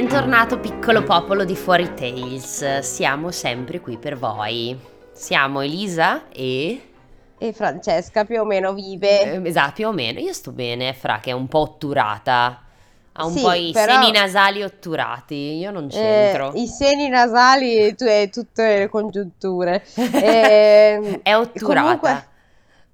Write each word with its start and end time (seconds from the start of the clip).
Bentornato 0.00 0.60
piccolo 0.60 1.02
popolo 1.02 1.44
di 1.44 1.56
Fuori 1.56 1.92
Tales, 1.92 2.78
siamo 2.82 3.32
sempre 3.32 3.80
qui 3.80 3.96
per 3.96 4.16
voi. 4.16 4.78
Siamo 5.12 5.60
Elisa 5.60 6.28
e... 6.28 6.90
E 7.36 7.52
Francesca 7.52 8.24
più 8.24 8.38
o 8.40 8.44
meno 8.44 8.74
vive. 8.74 9.22
Eh, 9.22 9.48
esatto, 9.48 9.72
più 9.72 9.88
o 9.88 9.92
meno. 9.92 10.20
Io 10.20 10.32
sto 10.32 10.52
bene, 10.52 10.94
Fra, 10.94 11.18
che 11.18 11.30
è 11.30 11.32
un 11.32 11.48
po' 11.48 11.58
otturata. 11.58 12.62
Ha 13.10 13.24
un 13.26 13.32
Sì, 13.32 13.40
po' 13.42 13.50
i 13.54 13.72
però- 13.72 14.00
seni 14.00 14.12
nasali 14.12 14.62
otturati, 14.62 15.34
io 15.58 15.72
non 15.72 15.88
c'entro. 15.88 16.52
Eh, 16.52 16.60
I 16.60 16.66
seni 16.68 17.08
nasali 17.08 17.76
e 17.76 18.28
tutte 18.30 18.78
le 18.78 18.88
congiunture. 18.88 19.84
Ehm, 20.14 21.22
È 21.24 21.34
otturata. 21.34 21.80
comunque- 21.82 22.28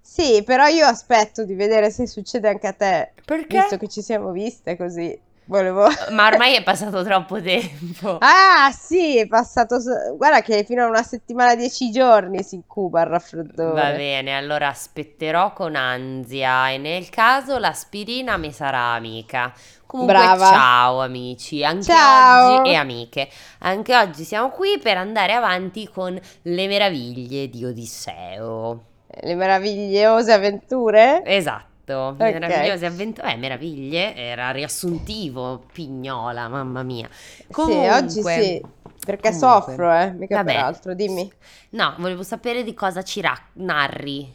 sì, 0.01 0.43
però 0.43 0.69
io 0.69 0.87
aspetto 0.87 1.45
di 1.45 1.55
vedere 1.55 1.91
se 1.91 2.07
succede 2.07 2.49
anche 2.49 2.67
a 2.67 2.73
te, 2.73 3.13
Perché? 3.27 3.59
visto 3.59 3.77
che 3.77 3.89
ci 3.89 4.01
siamo 4.01 4.31
viste 4.31 4.75
così. 4.79 5.21
Volevo... 5.47 5.87
Ma 6.11 6.27
ormai 6.27 6.55
è 6.55 6.63
passato 6.63 7.03
troppo 7.05 7.41
tempo. 7.41 8.19
Ah, 8.25 8.71
sì, 8.73 9.19
è 9.19 9.27
passato. 9.27 9.79
Guarda 10.17 10.41
che 10.41 10.65
fino 10.65 10.85
a 10.85 10.89
una 10.89 11.03
settimana, 11.03 11.55
dieci 11.55 11.91
giorni 11.91 12.43
si 12.43 12.55
incuba 12.55 13.03
il 13.03 13.09
raffreddore. 13.09 13.73
Va 13.73 13.91
bene, 13.91 14.37
allora 14.37 14.69
aspetterò 14.69 15.53
con 15.53 15.77
ansia 15.77 16.71
e 16.71 16.79
nel 16.79 17.11
caso 17.11 17.59
l'aspirina 17.59 18.37
mi 18.37 18.53
sarà 18.53 18.93
amica. 18.95 19.53
Comunque 19.87 20.15
Brava. 20.15 20.47
ciao 20.51 21.03
amici, 21.03 21.63
anche 21.65 21.85
Ciao. 21.85 22.61
oggi 22.61 22.71
e 22.71 22.75
amiche. 22.75 23.29
Anche 23.61 23.95
oggi 23.95 24.25
siamo 24.25 24.51
qui 24.51 24.79
per 24.83 24.97
andare 24.97 25.35
avanti 25.35 25.89
con 25.89 26.19
le 26.43 26.67
meraviglie 26.67 27.49
di 27.49 27.65
Odisseo. 27.65 28.85
Le 29.07 29.35
meravigliose 29.35 30.33
avventure? 30.33 31.23
Esatto, 31.25 31.74
Ok. 31.93 32.19
meravigliose 32.19 32.87
avventure. 32.87 33.33
Eh, 33.33 33.37
meraviglie, 33.37 34.15
era 34.15 34.51
riassuntivo, 34.51 35.65
pignola, 35.73 36.49
mamma 36.49 36.83
mia. 36.83 37.09
Sì, 37.13 37.45
Comunque, 37.51 37.93
oggi 37.93 38.23
sì, 38.23 38.63
perché 39.05 39.31
comunque. 39.31 39.33
soffro, 39.33 39.93
eh, 39.93 40.11
mica 40.13 40.37
Vabbè. 40.37 40.53
per 40.55 40.63
altro, 40.63 40.95
dimmi. 40.95 41.31
No, 41.71 41.95
volevo 41.99 42.23
sapere 42.23 42.63
di 42.63 42.73
cosa 42.75 43.03
ci 43.03 43.21
ra- 43.21 43.39
narri. 43.55 44.35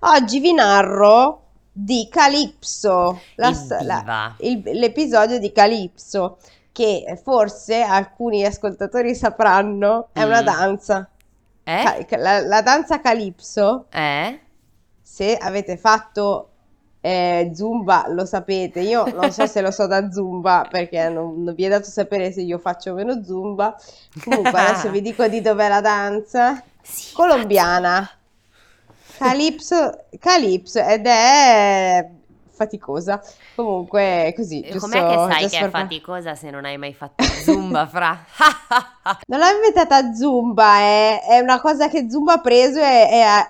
Oggi 0.00 0.40
vi 0.40 0.52
narro 0.52 1.44
di 1.72 2.08
Calypso, 2.10 3.20
la 3.36 3.52
la- 3.82 4.34
il- 4.40 4.62
l'episodio 4.64 5.38
di 5.38 5.52
Calypso, 5.52 6.38
che 6.72 7.18
forse 7.22 7.80
alcuni 7.82 8.44
ascoltatori 8.44 9.14
sapranno, 9.14 10.08
è 10.12 10.22
una 10.24 10.42
Mm. 10.42 10.44
danza. 10.44 11.08
Eh? 11.64 12.06
La, 12.16 12.40
la 12.40 12.62
danza 12.62 13.00
Calypso, 13.00 13.86
Eh? 13.90 14.40
se 15.02 15.36
avete 15.36 15.76
fatto 15.76 16.50
eh, 17.00 17.50
Zumba, 17.54 18.06
lo 18.08 18.24
sapete. 18.24 18.80
Io 18.80 19.06
non 19.14 19.30
so 19.32 19.46
se 19.46 19.60
lo 19.60 19.70
so 19.70 19.86
da 19.86 20.10
Zumba, 20.10 20.66
perché 20.70 21.08
non, 21.08 21.42
non 21.42 21.54
vi 21.54 21.64
è 21.64 21.68
dato 21.68 21.88
sapere 21.88 22.32
se 22.32 22.42
io 22.42 22.58
faccio 22.58 22.90
o 22.90 22.94
meno 22.94 23.22
Zumba. 23.22 23.76
Comunque, 24.24 24.58
adesso 24.58 24.90
vi 24.90 25.00
dico 25.00 25.26
di 25.28 25.40
dov'è 25.40 25.68
la 25.68 25.80
danza. 25.80 26.62
Sì, 26.82 27.12
Colombiana. 27.14 28.08
Calypso, 29.16 30.04
Calypso 30.18 30.78
ed 30.80 31.06
è 31.06 32.08
faticosa. 32.58 33.22
Comunque, 33.54 34.32
così, 34.36 34.60
Eh, 34.60 34.70
giusto, 34.70 34.88
Com'è 34.88 35.06
che 35.06 35.32
sai 35.32 35.48
che 35.48 35.66
è 35.66 35.70
faticosa 35.70 36.34
se 36.34 36.50
non 36.50 36.64
hai 36.64 36.76
mai 36.76 36.94
fatto 36.94 37.24
zumba, 37.24 37.86
fra? 37.86 38.16
Non 39.26 39.40
l'ho 39.40 39.46
inventata 39.46 40.12
Zumba, 40.12 40.76
è, 40.78 41.22
è 41.28 41.38
una 41.40 41.60
cosa 41.60 41.88
che 41.88 42.08
Zumba 42.10 42.34
ha 42.34 42.40
preso 42.40 42.78
e 42.78 43.08
è, 43.08 43.48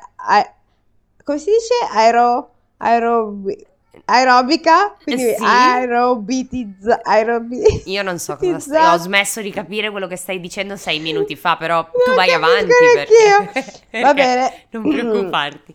come 1.24 1.38
si 1.38 1.50
dice? 1.50 1.74
Aero, 1.94 2.50
aerobi- 2.78 3.66
aerobica? 4.06 4.96
Quindi 5.02 5.28
Eh, 5.30 5.34
sì. 5.38 5.44
aerobitizza, 5.44 7.00
aerobi- 7.02 7.82
Io 7.86 8.02
non 8.02 8.18
so 8.18 8.36
cosa 8.36 8.58
stai... 8.58 8.94
Ho 8.94 8.98
smesso 8.98 9.40
di 9.40 9.50
capire 9.50 9.90
quello 9.90 10.06
che 10.06 10.16
stai 10.16 10.40
dicendo 10.40 10.76
sei 10.76 10.98
minuti 11.00 11.36
fa, 11.36 11.56
però 11.56 11.76
Non 11.82 11.90
tu 12.04 12.14
vai 12.14 12.32
avanti 12.32 12.72
perché... 12.94 13.72
Va 14.02 14.14
bene. 14.14 14.66
Non 14.70 14.88
preoccuparti. 14.88 15.74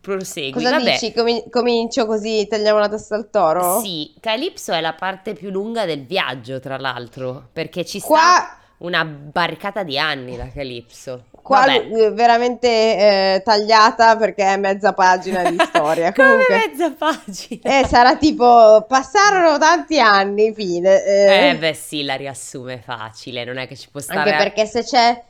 Prosegui. 0.00 0.52
Cosa 0.52 0.70
Vabbè. 0.70 0.92
dici? 0.92 1.12
Comin- 1.12 1.50
comincio 1.50 2.06
così, 2.06 2.46
tagliamo 2.48 2.78
la 2.78 2.88
testa 2.88 3.16
al 3.16 3.28
toro? 3.28 3.80
Sì, 3.80 4.14
Calypso 4.20 4.72
è 4.72 4.80
la 4.80 4.92
parte 4.92 5.32
più 5.32 5.50
lunga 5.50 5.84
del 5.84 6.04
viaggio, 6.06 6.60
tra 6.60 6.78
l'altro, 6.78 7.48
perché 7.52 7.84
ci 7.84 7.98
sta 7.98 8.06
Qua, 8.08 8.58
una 8.78 9.04
barcata 9.04 9.82
di 9.82 9.98
anni 9.98 10.36
da 10.36 10.48
Calypso. 10.52 11.24
qua 11.30 11.60
Vabbè. 11.60 11.88
eh, 12.06 12.10
veramente 12.10 12.68
eh, 12.68 13.42
tagliata 13.44 14.16
perché 14.16 14.44
è 14.44 14.56
mezza 14.56 14.92
pagina 14.92 15.48
di 15.50 15.56
storia. 15.66 16.12
Come 16.12 16.28
Comunque, 16.28 16.56
mezza 16.68 16.90
pagina. 16.92 17.80
eh, 17.80 17.86
sarà 17.86 18.16
tipo, 18.16 18.84
passarono 18.88 19.56
tanti 19.58 19.98
anni, 20.00 20.52
fine. 20.54 21.02
eh. 21.04 21.48
Eh 21.50 21.56
beh 21.56 21.72
sì, 21.74 22.02
la 22.04 22.16
riassume 22.16 22.78
facile, 22.80 23.44
non 23.44 23.56
è 23.58 23.66
che 23.66 23.76
ci 23.76 23.88
può 23.90 24.00
stare... 24.00 24.18
Anche 24.30 24.36
perché 24.42 24.66
se 24.66 24.82
c'è, 24.82 25.22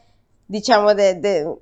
diciamo, 0.44 0.92
de- 0.94 1.18
de- 1.20 1.56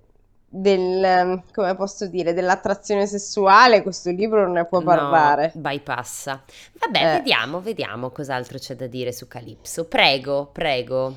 del, 0.56 1.02
ehm, 1.04 1.42
come 1.52 1.74
posso 1.74 2.06
dire, 2.06 2.32
dell'attrazione 2.32 3.06
sessuale, 3.08 3.82
questo 3.82 4.10
libro 4.10 4.42
non 4.44 4.52
ne 4.52 4.64
può 4.66 4.78
No, 4.78 4.84
parlare. 4.84 5.50
bypassa. 5.54 6.42
Vabbè, 6.78 6.98
Eh. 6.98 7.16
vediamo, 7.18 7.60
vediamo 7.60 8.10
cos'altro 8.10 8.56
c'è 8.58 8.76
da 8.76 8.86
dire 8.86 9.12
su 9.12 9.26
Calypso. 9.26 9.84
Prego, 9.86 10.48
prego. 10.52 11.14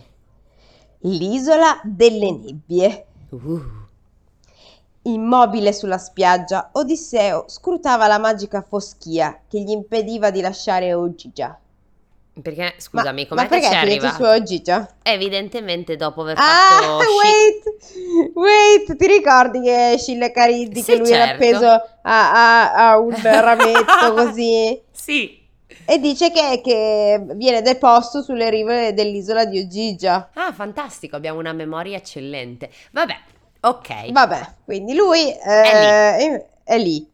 L'isola 1.02 1.80
delle 1.84 2.32
nebbie. 2.32 3.06
Uh, 3.30 3.62
Immobile 5.04 5.72
sulla 5.72 5.98
spiaggia, 5.98 6.70
Odisseo 6.74 7.46
scrutava 7.48 8.08
la 8.08 8.18
magica 8.20 8.62
foschia 8.62 9.40
che 9.48 9.62
gli 9.62 9.70
impediva 9.70 10.32
di 10.32 10.42
lasciare 10.42 10.94
Ogigia. 10.94 11.58
perché, 12.42 12.74
scusami, 12.78 13.22
ma, 13.24 13.28
com'è 13.28 13.42
ma 13.42 13.48
che 13.48 13.50
perché 13.50 13.68
ci 13.68 13.74
hai 13.74 13.80
finito 13.80 14.06
arrivato? 14.06 14.24
su 14.24 14.30
Ogigia? 14.30 14.96
Evidentemente 15.04 15.96
dopo 15.96 16.22
aver 16.22 16.36
Ah, 16.38 17.00
fatto... 17.00 17.04
sci- 17.10 17.18
wait, 17.18 18.34
wait, 18.36 18.96
ti 18.98 19.08
ricordi 19.08 19.62
che 19.62 19.96
Scille 19.98 20.32
Cariddi 20.32 20.82
Sì, 20.82 20.92
che 20.92 20.98
lui 20.98 21.12
era 21.12 21.26
certo. 21.26 21.44
appeso 21.46 21.66
a, 21.68 21.82
a- 22.02 22.90
a 22.92 22.98
un 23.00 23.14
rametto 23.24 24.14
così? 24.14 24.82
Sì. 24.92 25.37
E 25.90 26.00
dice 26.00 26.32
che, 26.32 26.60
che 26.62 27.26
viene 27.36 27.62
deposto 27.62 28.22
sulle 28.22 28.50
rive 28.50 28.94
dell'isola 28.94 29.46
di 29.46 29.60
Ogigia. 29.60 30.30
Ah, 30.34 30.52
fantastico, 30.52 31.16
abbiamo 31.16 31.40
una 31.40 31.54
memoria 31.54 31.96
eccellente. 31.98 32.70
Vabbè, 32.92 33.16
ok. 33.62 34.12
Vabbè, 34.12 34.54
quindi 34.66 34.94
lui 34.94 35.32
eh, 35.32 35.38
È 35.38 36.46
è 36.64 36.78
lì. 36.78 37.10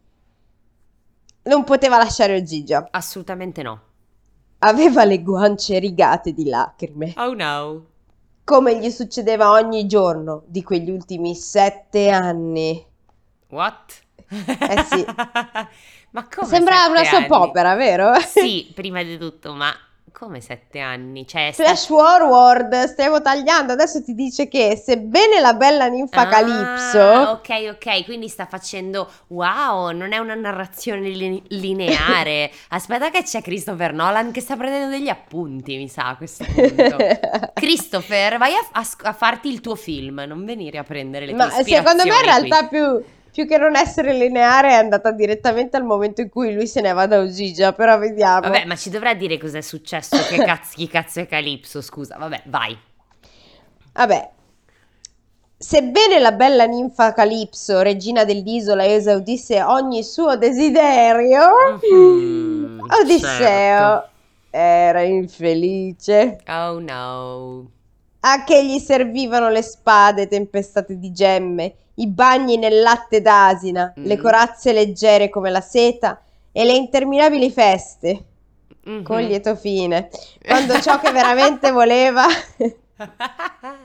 Non 1.44 1.64
poteva 1.66 1.98
lasciare 1.98 2.36
Ogigia. 2.36 2.88
Assolutamente 2.90 3.62
no. 3.62 3.82
Aveva 4.60 5.04
le 5.04 5.22
guance 5.22 5.78
rigate 5.78 6.34
di 6.34 6.46
lacrime, 6.46 7.14
Oh 7.18 7.34
no. 7.34 7.86
come 8.44 8.80
gli 8.80 8.90
succedeva 8.90 9.52
ogni 9.52 9.86
giorno 9.86 10.44
di 10.48 10.64
quegli 10.64 10.90
ultimi 10.90 11.36
sette 11.36 12.10
anni. 12.10 12.84
What? 13.50 14.02
Eh 14.60 14.84
sì. 14.84 15.06
ma 16.12 16.28
come 16.28 16.48
Sembrava 16.48 16.88
una 16.88 17.04
soap 17.04 17.32
opera, 17.32 17.76
vero? 17.76 18.14
Sì, 18.20 18.72
prima 18.76 19.04
di 19.04 19.18
tutto, 19.18 19.54
ma 19.54 19.74
come 20.12 20.42
sette 20.42 20.80
anni? 20.80 21.28
Cioè, 21.28 21.50
è 21.50 21.52
sta- 21.52 21.64
Flash 21.64 21.88
forward, 21.88 22.86
stiamo 22.86 23.22
tagliando. 23.22 23.74
Adesso 23.74 24.04
ti 24.04 24.14
dice 24.14 24.48
che 24.48 24.76
sebbene 24.82 25.40
la 25.40 25.54
bella 25.54 25.88
ninfa 25.88 26.22
Ah, 26.22 26.28
Calypso 26.28 27.00
ok, 27.00 27.76
ok, 27.76 28.06
quindi 28.06 28.30
sta 28.30 28.46
facendo 28.46 29.10
wow, 29.28 29.90
non 29.92 30.14
è 30.14 30.20
una 30.20 30.36
narrazione 30.36 31.10
li- 31.10 31.44
lineare. 31.50 32.52
Aspetta 32.70 33.10
che 33.10 33.24
c'è 33.24 33.42
Christopher 33.42 33.92
Nolan 33.94 34.32
che 34.32 34.40
sta 34.40 34.56
prendendo 34.56 34.90
degli 34.96 35.10
appunti, 35.10 35.78
mi 35.78 35.90
sa, 35.90 36.10
a 36.10 36.16
questo 36.16 36.46
punto. 36.46 36.96
Christopher, 37.54 38.38
vai 38.38 38.54
a, 38.54 38.66
a 38.72 38.88
a 39.06 39.14
farti 39.14 39.50
il 39.52 39.62
tuo 39.62 39.76
film, 39.76 40.24
non 40.28 40.46
venire 40.46 40.78
a 40.78 40.84
prendere 40.84 41.26
le 41.26 41.34
tue 41.34 41.44
Ma 41.44 41.50
secondo 41.50 42.04
me 42.04 42.16
in 42.16 42.22
realtà 42.22 42.68
più, 42.68 43.04
più 43.34 43.48
che 43.48 43.58
non 43.58 43.76
essere 43.76 44.14
lineare 44.14 44.70
è 44.70 44.74
andata 44.76 45.12
diretamente 45.12 45.76
al 45.76 45.84
momento 45.84 46.22
in 46.22 46.30
cui 46.30 46.54
lui 46.54 46.68
se 46.68 46.82
ne 46.82 46.94
va 46.94 47.08
da 47.08 47.18
Ogigia, 47.20 47.74
però 47.74 47.98
vediamo. 47.98 48.42
Vabbè, 48.42 48.66
ma 48.66 48.76
ci 48.76 48.92
dovrà 48.92 49.16
dire 49.16 49.40
cos'è 49.40 49.62
successo, 49.62 50.16
che 50.30 50.38
cazzo, 50.46 50.74
chi 50.76 50.88
cazzo 50.88 51.20
è 51.20 51.26
Calypso, 51.26 51.82
scusa, 51.82 52.16
vabbè, 52.20 52.44
vai. 52.46 52.78
Vabbè. 53.94 54.30
Sebbene 55.58 56.20
la 56.20 56.34
bella 56.34 56.66
ninfa 56.66 57.12
Calypso, 57.14 57.82
regina 57.82 58.24
dell'isola, 58.24 58.86
esaudisse 58.86 59.64
ogni 59.64 60.04
suo 60.04 60.38
desiderio, 60.38 61.42
Mhm, 61.90 62.80
Odisseo 63.02 63.38
certo. 63.38 64.10
era 64.52 65.02
infelice. 65.02 66.38
Oh 66.48 66.80
no. 66.80 67.72
A 68.26 68.44
che 68.46 68.66
gli 68.66 68.80
servivano 68.80 69.50
le 69.50 69.62
spade 69.62 70.28
tempestate 70.28 70.98
di 70.98 71.12
gemme, 71.12 71.74
i 71.96 72.08
bagni 72.08 72.58
nel 72.58 72.80
latte 72.82 73.22
d'asina, 73.22 73.96
le 74.02 74.16
Mm. 74.16 74.20
corazze 74.22 74.72
leggere 74.72 75.30
come 75.30 75.50
la 75.50 75.60
seta 75.62 76.22
e 76.52 76.64
le 76.64 76.72
interminabili 76.74 77.52
feste, 77.52 78.24
Mhm. 78.86 79.04
con 79.04 79.22
lieto 79.22 79.56
fine, 79.56 80.10
quando 80.46 80.80
ciò 80.80 81.00
che 81.00 81.12
veramente 81.12 81.72
voleva 81.72 82.26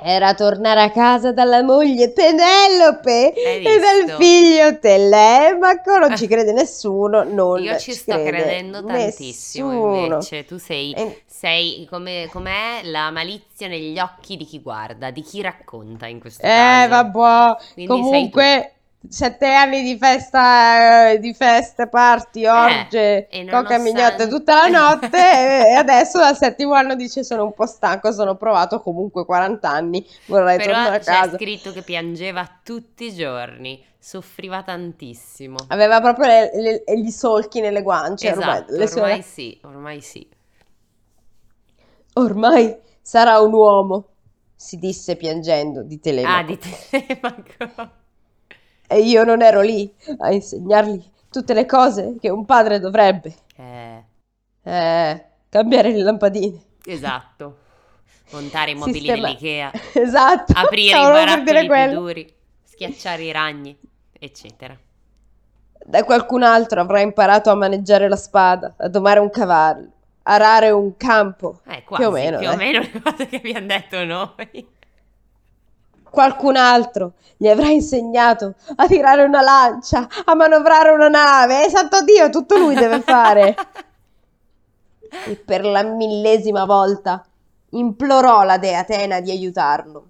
era 0.00 0.34
tornare 0.34 0.82
a 0.82 0.90
casa 0.90 1.32
dalla 1.32 1.62
moglie 1.62 2.10
Penelope 2.12 3.32
e 3.34 3.60
dal 4.06 4.16
figlio 4.16 4.78
Telemaco. 4.78 5.98
Non 5.98 6.16
ci 6.16 6.26
crede 6.26 6.52
nessuno, 6.52 7.24
non 7.24 7.62
Io 7.62 7.76
ci 7.78 7.92
sto 7.92 8.14
crede 8.14 8.30
credendo 8.30 8.84
tantissimo 8.84 9.70
nessuno. 9.70 10.04
invece. 10.06 10.44
Tu 10.44 10.58
sei, 10.58 10.92
E- 10.94 11.22
sei 11.26 11.86
come 11.90 12.28
com'è 12.30 12.80
la 12.84 13.10
malizia 13.10 13.66
negli 13.68 13.98
occhi 13.98 14.36
di 14.36 14.44
chi 14.44 14.60
guarda, 14.60 15.10
di 15.10 15.22
chi 15.22 15.42
racconta 15.42 16.06
in 16.06 16.20
questo 16.20 16.44
Eh, 16.46 16.48
caso. 16.48 16.88
vabbè, 16.90 17.56
Quindi 17.74 17.92
comunque 17.92 18.72
sette 19.06 19.46
anni 19.52 19.82
di 19.82 19.96
festa, 19.96 21.10
eh, 21.12 21.18
di 21.18 21.32
feste, 21.34 21.88
party, 21.88 22.46
orge, 22.46 23.28
e 23.28 23.46
coca 23.46 23.76
e 23.76 23.78
mignotte 23.78 24.26
tutta 24.28 24.68
la 24.68 24.68
notte 24.68 25.16
e 25.68 25.72
adesso 25.74 26.18
al 26.18 26.36
settimo 26.36 26.74
anno 26.74 26.94
dice 26.94 27.22
sono 27.24 27.44
un 27.44 27.54
po' 27.54 27.66
stanco, 27.66 28.12
sono 28.12 28.36
provato 28.36 28.80
comunque 28.80 29.24
40 29.24 29.70
anni, 29.70 30.04
vorrei 30.26 30.56
Però 30.56 30.72
tornare 30.72 30.96
a 30.96 30.98
c'è 30.98 31.04
casa. 31.04 31.36
scritto 31.36 31.72
che 31.72 31.82
piangeva 31.82 32.46
tutti 32.62 33.04
i 33.06 33.14
giorni, 33.14 33.82
soffriva 33.98 34.62
tantissimo. 34.62 35.56
Aveva 35.68 36.00
proprio 36.00 36.26
le- 36.26 36.50
le- 36.54 36.84
gli 36.98 37.10
solchi 37.10 37.60
nelle 37.60 37.82
guance, 37.82 38.30
ormai, 38.30 38.64
Esatto, 38.64 38.86
sue- 38.86 39.00
ormai 39.02 39.22
sì, 39.22 39.58
ormai 39.62 40.00
sì. 40.00 40.28
ormai 42.14 42.76
sarà 43.00 43.38
un 43.40 43.52
uomo, 43.52 44.04
si 44.54 44.76
disse 44.76 45.16
piangendo 45.16 45.82
di 45.82 45.98
Telemaco. 46.00 46.38
Ah, 46.40 46.42
di 46.44 46.58
Telemaco. 46.58 47.90
E 48.90 49.00
io 49.00 49.22
non 49.22 49.42
ero 49.42 49.60
lì 49.60 49.92
a 50.18 50.32
insegnargli 50.32 51.02
tutte 51.30 51.52
le 51.54 51.66
cose 51.66 52.16
che 52.20 52.30
un 52.30 52.44
padre 52.46 52.80
dovrebbe. 52.80 53.34
Eh, 53.56 54.02
Eh, 54.62 55.24
cambiare 55.48 55.90
le 55.92 56.02
lampadine. 56.02 56.58
esatto. 56.84 57.56
Montare 58.30 58.72
i 58.72 58.74
mobili 58.74 58.98
Sistema- 59.00 59.26
dell'Ikea, 59.28 59.70
Esatto. 59.94 60.52
aprire 60.54 60.98
i 60.98 61.02
per 61.02 61.42
dire 61.44 61.66
barattoli 61.66 61.88
più 61.90 61.98
duri, 61.98 62.34
schiacciare 62.64 63.22
i 63.22 63.32
ragni, 63.32 63.78
eccetera. 64.12 64.76
Da 65.84 66.04
qualcun 66.04 66.42
altro 66.42 66.80
avrà 66.82 67.00
imparato 67.00 67.48
a 67.50 67.54
maneggiare 67.54 68.06
la 68.08 68.16
spada, 68.16 68.74
a 68.76 68.88
domare 68.88 69.20
un 69.20 69.30
cavallo, 69.30 69.88
arare 70.24 70.70
un 70.70 70.94
campo. 70.98 71.60
Eh, 71.68 71.84
quasi, 71.84 72.02
Più 72.02 72.10
o 72.10 72.14
meno, 72.14 72.38
più 72.38 72.48
o 72.48 72.52
eh. 72.52 72.56
meno 72.56 72.80
le 72.80 73.00
cose 73.02 73.26
che 73.28 73.36
abbiamo 73.36 73.66
detto 73.66 74.04
noi. 74.04 74.68
Qualcun 76.10 76.56
altro 76.56 77.12
gli 77.36 77.48
avrà 77.48 77.68
insegnato 77.68 78.54
a 78.76 78.86
tirare 78.86 79.24
una 79.24 79.42
lancia, 79.42 80.08
a 80.24 80.34
manovrare 80.34 80.90
una 80.90 81.08
nave. 81.08 81.64
E 81.64 81.70
santo 81.70 82.02
Dio, 82.02 82.30
tutto 82.30 82.56
lui 82.56 82.74
deve 82.74 83.00
fare. 83.02 83.54
E 85.26 85.36
per 85.36 85.64
la 85.64 85.82
millesima 85.82 86.64
volta 86.64 87.24
implorò 87.70 88.42
la 88.42 88.58
dea 88.58 88.80
Atena 88.80 89.20
di 89.20 89.30
aiutarlo. 89.30 90.06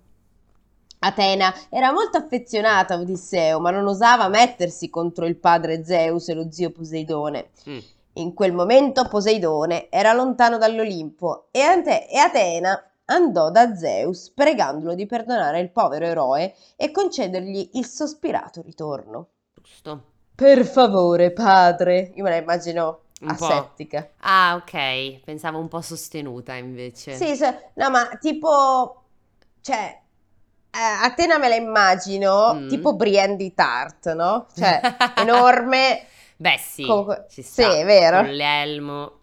Atena 1.01 1.55
era 1.69 1.93
molto 1.93 2.19
affezionata 2.19 2.95
a 2.95 2.99
Odisseo, 2.99 3.61
ma 3.61 3.71
non 3.71 3.87
osava 3.87 4.29
mettersi 4.29 4.91
contro 4.91 5.27
il 5.27 5.37
padre 5.37 5.85
Zeus 5.85 6.29
e 6.29 6.35
lo 6.35 6.51
zio 6.51 6.71
Poseidone. 6.71 7.51
Mm. 7.69 7.79
In 8.15 8.35
quel 8.35 8.53
momento 8.53 9.07
Poseidone 9.07 9.89
era 9.91 10.13
lontano 10.13 10.59
dall'Olimpo 10.59 11.47
e, 11.53 11.61
Ante- 11.61 12.09
e 12.09 12.19
Atena 12.19 12.88
andò 13.11 13.51
da 13.51 13.75
Zeus 13.75 14.31
pregandolo 14.31 14.95
di 14.95 15.07
perdonare 15.07 15.61
il 15.61 15.71
povero 15.71 16.07
eroe 16.07 16.55
e 16.77 16.91
concedergli 16.91 17.71
il 17.75 17.87
sospirato 17.87 18.63
ritorno. 18.63 19.29
Giusto. 19.55 20.03
Per 20.35 20.65
favore, 20.65 21.33
padre. 21.33 22.13
Io 22.15 22.23
me 22.23 22.31
la 22.31 22.37
immagino 22.37 23.01
Un 23.21 23.35
po'. 23.37 23.47
asettica. 23.47 24.09
Ah, 24.21 24.55
ok, 24.55 25.21
pensavo 25.25 25.59
un 25.59 25.69
po' 25.69 25.81
sostenuta 25.81 26.55
invece. 26.55 27.15
Sì, 27.17 27.35
se- 27.35 27.71
no, 27.75 27.91
ma 27.91 28.09
tipo, 28.21 29.03
cioè, 29.61 30.01
eh, 30.71 31.05
Atena 31.07 31.39
me 31.39 31.49
la 31.49 31.57
immagino 31.57 32.55
Mm. 32.55 32.69
tipo 32.69 32.95
Brienne 32.95 33.37
di 33.37 33.53
Tart, 33.55 34.13
no? 34.15 34.47
Cioè, 34.55 34.81
enorme, 35.17 36.03
Beh, 36.41 36.57
sì, 36.57 36.85
Comunque- 36.85 37.27
ci 37.29 37.43
sì, 37.43 37.51
sta. 37.63 37.75
è 37.75 37.85
vero. 37.85 38.19
Con 38.21 38.31
l'elmo. 38.33 39.18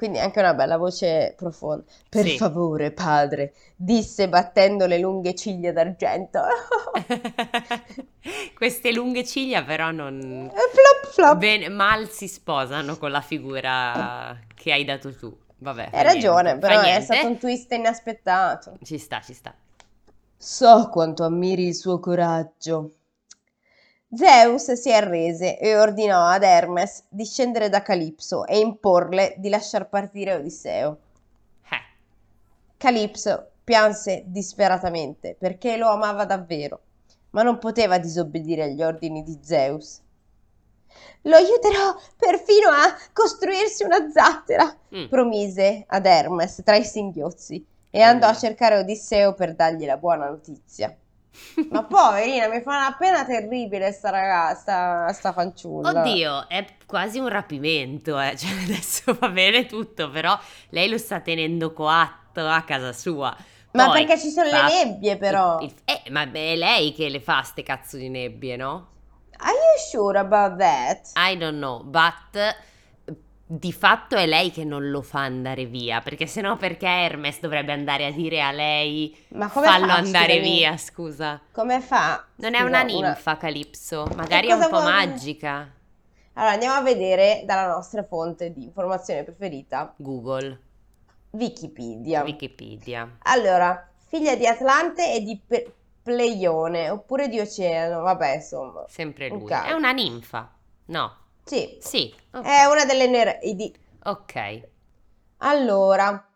Quindi 0.00 0.18
anche 0.18 0.38
una 0.38 0.54
bella 0.54 0.78
voce 0.78 1.34
profonda. 1.36 1.84
Per 2.08 2.24
Sì. 2.24 2.38
favore, 2.38 2.90
padre, 2.90 3.52
disse 3.76 4.30
battendo 4.30 4.86
le 4.86 4.98
lunghe 4.98 5.34
ciglia 5.34 5.72
d'argento. 5.72 6.40
Queste 8.56 8.92
lunghe 8.92 9.26
ciglia 9.26 9.62
però 9.62 9.90
non... 9.90 10.50
flop 10.50 11.12
flop. 11.12 11.36
Bene, 11.36 11.68
mal 11.68 12.08
si 12.08 12.28
sposano 12.28 12.96
con 12.96 13.10
la 13.10 13.20
figura 13.20 14.38
che 14.54 14.72
hai 14.72 14.86
dato 14.86 15.14
tu. 15.14 15.36
Vabbè, 15.58 15.90
Hai 15.92 16.02
ragione, 16.02 16.52
niente, 16.54 16.66
però 16.66 16.80
è 16.80 17.00
stato 17.02 17.26
un 17.26 17.36
twist 17.36 17.70
inaspettato. 17.72 18.78
Ci 18.82 18.96
sta, 18.96 19.20
ci 19.20 19.34
sta. 19.34 19.52
So 20.38 20.88
quanto 20.90 21.24
ammiri 21.24 21.66
il 21.66 21.74
suo 21.74 22.00
coraggio. 22.00 22.92
Zeus 24.12 24.72
si 24.72 24.92
arrese 24.92 25.56
e 25.56 25.78
ordinò 25.78 26.26
ad 26.26 26.42
Hermes 26.42 27.04
di 27.08 27.24
scendere 27.24 27.68
da 27.68 27.80
Calipso 27.80 28.44
e 28.44 28.58
imporle 28.58 29.34
di 29.38 29.48
lasciar 29.48 29.88
partire 29.88 30.34
Odisseo. 30.34 30.98
Eh, 31.62 31.76
Calipso 32.76 33.50
pianse 33.62 34.24
disperatamente 34.26 35.36
perché 35.38 35.76
lo 35.76 35.90
amava 35.90 36.24
davvero, 36.24 36.80
ma 37.30 37.44
non 37.44 37.58
poteva 37.58 37.98
disobbedire 37.98 38.64
agli 38.64 38.82
ordini 38.82 39.22
di 39.22 39.38
Zeus. 39.42 40.00
Lo 41.22 41.36
aiuterò 41.36 41.94
perfino 42.16 42.68
a 42.70 42.92
costruirsi 43.12 43.84
una 43.84 44.10
zattera, 44.10 44.76
mm. 44.92 45.06
promise 45.06 45.84
ad 45.86 46.04
Hermes 46.04 46.62
tra 46.64 46.74
i 46.74 46.84
singhiozzi 46.84 47.64
e 47.90 48.00
andò 48.02 48.26
a 48.26 48.34
cercare 48.34 48.78
Odisseo 48.78 49.34
per 49.34 49.54
dargli 49.54 49.84
la 49.84 49.96
buona 49.96 50.28
notizia. 50.28 50.92
Ma 51.70 51.84
poverina, 51.84 52.48
mi 52.48 52.60
fa 52.60 52.76
una 52.76 52.96
pena 52.98 53.24
terribile 53.24 53.92
sta 53.92 54.10
ragazza, 54.10 55.12
sta 55.12 55.32
fanciulla. 55.32 55.90
Oddio, 56.02 56.48
è 56.48 56.64
quasi 56.86 57.18
un 57.18 57.28
rapimento, 57.28 58.18
eh. 58.18 58.36
Cioè, 58.36 58.50
adesso 58.64 59.16
va 59.18 59.28
bene 59.28 59.66
tutto, 59.66 60.10
però 60.10 60.38
lei 60.70 60.88
lo 60.88 60.98
sta 60.98 61.20
tenendo 61.20 61.72
coatto 61.72 62.46
a 62.46 62.62
casa 62.62 62.92
sua. 62.92 63.34
Ma 63.72 63.86
Poi 63.86 64.04
perché 64.04 64.20
ci 64.20 64.30
sono 64.30 64.48
fa- 64.48 64.66
le 64.66 64.84
nebbie 64.84 65.16
però? 65.16 65.58
il- 65.60 65.66
il- 65.66 65.74
eh, 65.84 66.10
ma 66.10 66.22
è 66.30 66.56
lei 66.56 66.92
che 66.92 67.08
le 67.08 67.20
fa 67.20 67.42
ste 67.42 67.62
cazzo 67.62 67.96
di 67.96 68.08
nebbie, 68.08 68.56
no? 68.56 68.88
Are 69.38 69.52
you 69.52 69.78
sure 69.90 70.18
about 70.18 70.58
that? 70.58 71.08
I 71.16 71.36
don't 71.36 71.58
know, 71.58 71.82
but 71.84 72.56
di 73.52 73.72
fatto 73.72 74.14
è 74.14 74.26
lei 74.26 74.52
che 74.52 74.62
non 74.64 74.90
lo 74.90 75.02
fa 75.02 75.22
andare 75.22 75.64
via, 75.66 76.00
perché 76.00 76.26
sennò 76.28 76.56
perché 76.56 76.86
Hermes 76.86 77.40
dovrebbe 77.40 77.72
andare 77.72 78.06
a 78.06 78.12
dire 78.12 78.40
a 78.42 78.52
lei 78.52 79.16
Ma 79.30 79.48
come 79.48 79.66
fallo 79.66 79.86
fa, 79.86 79.94
andare 79.94 80.34
scusami? 80.36 80.40
via, 80.56 80.76
scusa. 80.76 81.40
Come 81.50 81.80
fa? 81.80 82.24
Non 82.36 82.54
è 82.54 82.60
una 82.60 82.82
ninfa, 82.82 83.36
Calypso, 83.36 84.06
magari 84.14 84.46
è 84.46 84.52
un 84.52 84.60
po' 84.60 84.68
vuole- 84.68 84.84
magica. 84.84 85.68
Allora, 86.34 86.52
andiamo 86.52 86.74
a 86.76 86.82
vedere 86.82 87.42
dalla 87.44 87.66
nostra 87.66 88.04
fonte 88.04 88.52
di 88.52 88.62
informazione 88.62 89.24
preferita, 89.24 89.92
Google, 89.96 90.60
Wikipedia. 91.30 92.22
Wikipedia. 92.22 93.16
Allora, 93.24 93.88
figlia 94.06 94.36
di 94.36 94.46
Atlante 94.46 95.12
e 95.12 95.22
di 95.22 95.40
Pe- 95.44 95.72
Pleione, 96.04 96.88
oppure 96.88 97.28
di 97.28 97.40
Oceano, 97.40 98.02
vabbè, 98.02 98.36
insomma. 98.36 98.84
Sempre 98.88 99.28
lui. 99.28 99.42
Ok. 99.42 99.66
È 99.66 99.72
una 99.72 99.90
ninfa. 99.90 100.52
No. 100.86 101.16
Sì, 101.50 101.76
Sì. 101.80 102.14
ok. 102.32 102.44
è 102.44 102.64
una 102.66 102.84
delle 102.84 103.08
Nereidi. 103.08 103.74
Ok. 104.04 104.68
Allora, 105.38 106.28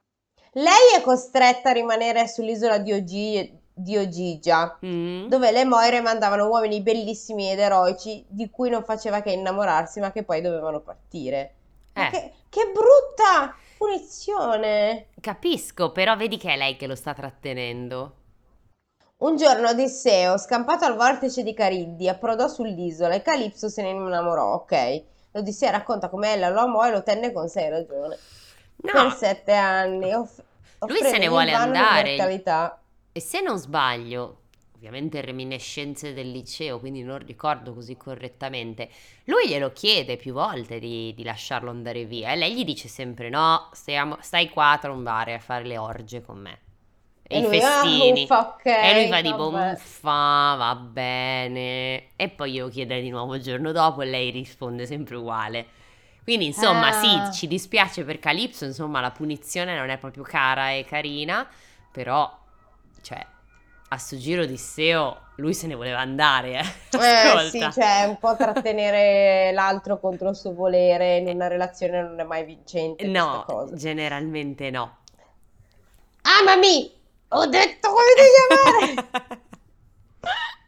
lei 0.55 0.95
è 0.97 1.01
costretta 1.03 1.71
a 1.71 1.73
rimanere 1.73 2.27
sull'isola 2.27 2.79
di, 2.79 2.93
Ogi- 2.93 3.59
di 3.73 3.97
Ogigia, 3.97 4.77
Mm. 4.85 5.27
dove 5.29 5.53
le 5.53 5.65
Moire 5.65 6.01
mandavano 6.01 6.49
uomini 6.49 6.81
bellissimi 6.81 7.49
ed 7.51 7.61
eroici 7.61 8.25
di 8.29 8.51
cui 8.51 8.71
non 8.71 8.83
faceva 8.83 9.21
che 9.21 9.31
innamorarsi, 9.31 10.01
ma 10.01 10.11
che 10.11 10.25
poi 10.25 10.41
dovevano 10.41 10.81
partire. 10.81 11.55
Eh. 11.97 12.11
che, 12.11 12.33
che 12.49 12.73
brutta 12.73 13.55
punizione! 13.79 15.07
Capisco, 15.21 15.93
però 15.93 16.17
vedi 16.17 16.39
che 16.39 16.53
è 16.55 16.57
lei 16.57 16.75
che 16.77 16.89
lo 16.89 16.97
sta 16.97 17.15
trattenendo. 17.15 18.15
Un 19.25 19.37
giorno 19.37 19.71
Odisseo, 19.71 20.37
scampato 20.37 20.85
al 20.85 20.97
vortice 20.97 21.43
di 21.43 21.55
Cariddi, 21.55 22.11
approdò 22.11 22.47
sull'isola 22.47 23.15
e 23.15 23.23
Calipso 23.23 23.71
se 23.71 23.81
ne 23.81 23.89
innamorò, 23.89 24.53
ok? 24.53 25.03
L'Odissea 25.31 25.71
racconta 25.71 26.11
come 26.11 26.35
ella 26.35 26.51
lo 26.51 26.61
amò 26.61 26.87
e 26.87 26.91
lo 26.91 27.03
tenne 27.03 27.33
con 27.33 27.49
sé, 27.49 27.63
hai 27.63 27.71
ragione. 27.71 28.19
Per 28.77 28.95
No, 28.95 29.09
sette 29.09 29.55
anni, 29.55 30.13
off- 30.13 30.43
Lui 30.81 30.99
se 30.99 31.17
ne 31.17 31.29
vuole 31.29 31.53
andare. 31.53 32.43
e 33.13 33.21
se 33.21 33.41
non 33.41 33.57
sbaglio, 33.57 34.41
ovviamente 34.75 35.23
reminiscenze 35.23 36.13
del 36.13 36.31
liceo, 36.31 36.79
quindi 36.79 37.03
non 37.03 37.17
ricordo 37.17 37.73
così 37.73 37.97
correttamente, 37.97 38.91
lui 39.25 39.49
glielo 39.49 39.73
chiede 39.73 40.19
più 40.19 40.35
volte 40.35 40.79
di, 40.79 41.15
di 41.15 41.25
lasciarlo 41.25 41.71
andare 41.71 42.05
via 42.05 42.33
e 42.33 42.37
lei 42.37 42.55
gli 42.55 42.65
dice 42.65 42.89
sempre 42.89 43.31
no, 43.31 43.71
stiamo- 43.73 44.19
stai 44.21 44.51
qua 44.51 44.73
a 44.73 44.79
trombare 44.79 45.33
a 45.33 45.39
fare 45.39 45.65
le 45.65 45.79
orge 45.79 46.21
con 46.21 46.37
me. 46.41 46.59
E, 47.35 47.39
i 47.39 47.43
lui, 47.43 47.61
ah, 47.61 47.81
festini. 47.83 48.23
uffa, 48.23 48.39
ok, 48.57 48.65
e 48.67 48.95
lui 48.95 49.09
fa 49.09 49.21
tipo, 49.21 49.51
vabbè. 49.51 49.71
muffa, 49.71 50.55
va 50.57 50.75
bene. 50.77 52.09
E 52.17 52.29
poi 52.35 52.53
glielo 52.53 52.69
chiede 52.69 53.01
di 53.01 53.11
nuovo 53.11 53.35
il 53.35 53.43
giorno 53.43 53.73
dopo 53.73 54.03
e 54.03 54.07
lei 54.07 54.31
risponde 54.31 54.87
sempre 54.87 55.17
uguale. 55.17 55.67
Quindi, 56.23 56.47
insomma, 56.47 56.89
Ah. 56.89 56.93
sì, 56.93 57.09
ci 57.33 57.47
dispiace 57.47 58.05
per 58.05 58.19
Calypso, 58.19 58.65
insomma, 58.65 59.01
la 59.01 59.11
punizione 59.11 59.77
non 59.77 59.91
è 59.91 59.99
proprio 59.99 60.23
cara 60.23 60.71
e 60.73 60.85
carina, 60.85 61.47
però, 61.93 62.35
cioè, 63.03 63.25
a 63.89 63.99
sto 63.99 64.17
giro 64.17 64.43
Odisseo 64.43 65.19
lui 65.37 65.53
se 65.53 65.67
ne 65.67 65.75
voleva 65.75 65.99
andare, 65.99 66.61
eh. 66.61 66.65
Eh 66.99 67.49
sì, 67.51 67.59
cioè 67.73 68.05
un 68.07 68.19
po' 68.19 68.37
trattenere 68.37 69.51
l'altro 69.53 69.99
contro 69.99 70.31
il 70.31 70.37
suo 70.37 70.55
volere 70.55 71.17
in 71.19 71.29
una 71.29 71.49
relazione 71.49 72.01
non 72.03 72.19
è 72.21 72.25
mai 72.25 72.45
vincente. 72.45 73.05
No, 73.07 73.45
generalmente 73.75 74.71
no. 74.71 74.99
Amami! 76.23 76.94
Ho 77.37 77.47
detto 77.47 77.89
come 77.89 78.13
devi 78.17 78.29
chiamare! 78.95 79.43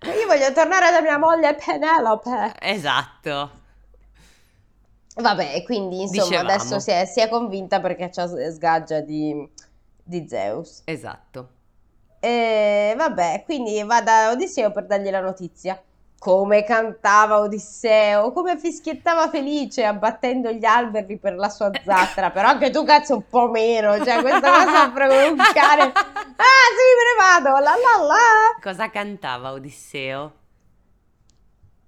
Io 0.19 0.27
voglio 0.27 0.53
tornare 0.53 0.91
da 0.91 1.01
mia 1.01 1.17
moglie 1.17 1.55
Penelope. 1.55 2.55
Esatto. 2.61 3.51
Vabbè, 5.15 5.63
quindi 5.63 6.03
insomma 6.03 6.25
Dicevamo. 6.25 6.49
adesso 6.49 6.79
si 6.81 6.91
è, 6.91 7.05
si 7.07 7.21
è, 7.21 7.29
convinta 7.29 7.81
perché 7.81 8.09
c'è 8.09 8.27
sgaggia 8.51 9.01
di, 9.01 9.49
di 10.03 10.29
Zeus. 10.29 10.83
Esatto. 10.85 11.49
E 12.19 12.95
vabbè, 12.97 13.43
quindi 13.45 13.83
va 13.85 14.03
da 14.03 14.31
Odisseo 14.31 14.73
per 14.73 14.87
dargli 14.87 15.09
la 15.11 15.21
notizia. 15.21 15.81
Come 16.27 16.65
cantava 16.65 17.39
Odisseo, 17.39 18.33
come 18.33 18.59
fischiettava 18.59 19.29
felice 19.29 19.85
abbattendo 19.85 20.51
gli 20.51 20.65
alberi 20.65 21.19
per 21.19 21.37
la 21.37 21.49
sua 21.49 21.71
zattera. 21.85 22.33
Però 22.33 22.49
anche 22.49 22.71
tu 22.71 22.83
cazzo 22.83 23.15
un 23.15 23.29
po' 23.29 23.49
meno, 23.49 23.97
cioè 24.05 24.21
questa 24.23 24.51
cosa 24.51 24.91
proprio 24.91 25.31
un 25.31 25.37
cane. 25.37 25.83
Ah 25.85 26.67
sì, 26.75 26.89
me 26.97 27.05
ne 27.05 27.17
vado, 27.17 27.51
la 27.63 27.71
la 27.71 28.05
la. 28.05 28.59
Cosa 28.61 28.91
cantava 28.91 29.53
Odisseo? 29.53 30.33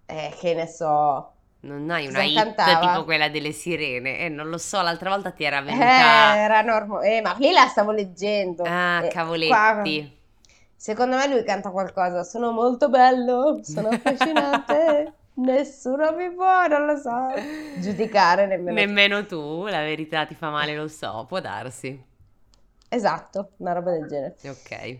Eh, 0.07 0.33
che 0.38 0.54
ne 0.54 0.68
so. 0.68 1.33
Non 1.62 1.90
hai 1.90 2.07
una 2.07 2.23
hit 2.23 2.37
cantava? 2.37 2.78
tipo 2.78 3.04
quella 3.04 3.28
delle 3.28 3.50
sirene? 3.50 4.21
Eh, 4.21 4.28
non 4.28 4.50
lo 4.50 4.59
so, 4.59 4.80
l'altra 4.83 5.11
volta 5.11 5.33
ti 5.33 5.42
era 5.42 5.61
venuta... 5.62 6.37
Eh, 6.37 6.38
era 6.38 6.61
normale. 6.61 7.16
Eh, 7.16 7.21
ma 7.23 7.35
lì 7.38 7.50
la 7.50 7.66
stavo 7.66 7.90
leggendo. 7.90 8.62
Ah, 8.64 9.02
eh, 9.02 9.09
cavoletti. 9.09 9.49
Qua... 9.50 10.16
Secondo 10.80 11.16
me 11.16 11.26
lui 11.26 11.42
canta 11.42 11.70
qualcosa. 11.70 12.23
Sono 12.23 12.52
molto 12.52 12.88
bello, 12.88 13.58
sono 13.64 13.88
affascinante. 13.88 15.12
Nessuno 15.35 16.12
mi 16.12 16.32
può, 16.32 16.68
non 16.68 16.87
lo 16.87 16.97
so, 16.97 17.32
giudicare 17.80 18.47
nemmeno, 18.47 18.78
nemmeno 18.78 19.26
tu. 19.26 19.66
La 19.66 19.80
verità 19.80 20.25
ti 20.25 20.35
fa 20.35 20.50
male, 20.50 20.76
lo 20.76 20.87
so, 20.87 21.25
può 21.28 21.40
darsi. 21.40 22.00
Esatto, 22.88 23.50
una 23.58 23.73
roba 23.73 23.90
del 23.90 24.06
genere. 24.06 24.37
Ok. 24.44 24.99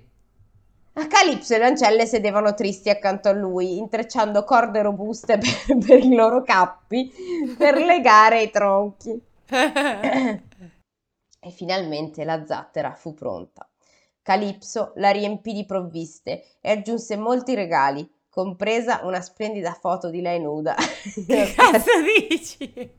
A 0.95 1.07
Calipso 1.07 1.55
e 1.55 1.59
le 1.59 1.67
ancelle 1.67 2.07
sedevano 2.07 2.55
tristi 2.55 2.91
accanto 2.91 3.29
a 3.29 3.33
lui, 3.33 3.79
intrecciando 3.79 4.43
corde 4.43 4.83
robuste 4.83 5.39
per, 5.67 5.79
per 5.79 6.05
i 6.05 6.15
loro 6.15 6.43
cappi 6.43 7.09
per 7.57 7.77
legare 7.77 8.43
i 8.43 8.51
tronchi. 8.51 9.23
e 9.49 10.43
finalmente 11.51 12.25
la 12.25 12.45
zattera 12.45 12.95
fu 12.95 13.15
pronta. 13.15 13.69
Calipso 14.29 14.93
la 14.97 15.09
riempì 15.09 15.55
di 15.55 15.65
provviste 15.65 16.59
e 16.61 16.71
aggiunse 16.71 17.17
molti 17.17 17.55
regali, 17.55 18.07
compresa 18.29 19.01
una 19.05 19.23
splendida 19.23 19.73
foto 19.73 20.11
di 20.11 20.21
lei 20.21 20.39
nuda. 20.39 20.75
Che 20.77 21.55
cazzo 21.57 21.93
dici? 22.29 22.71
e 22.77 22.91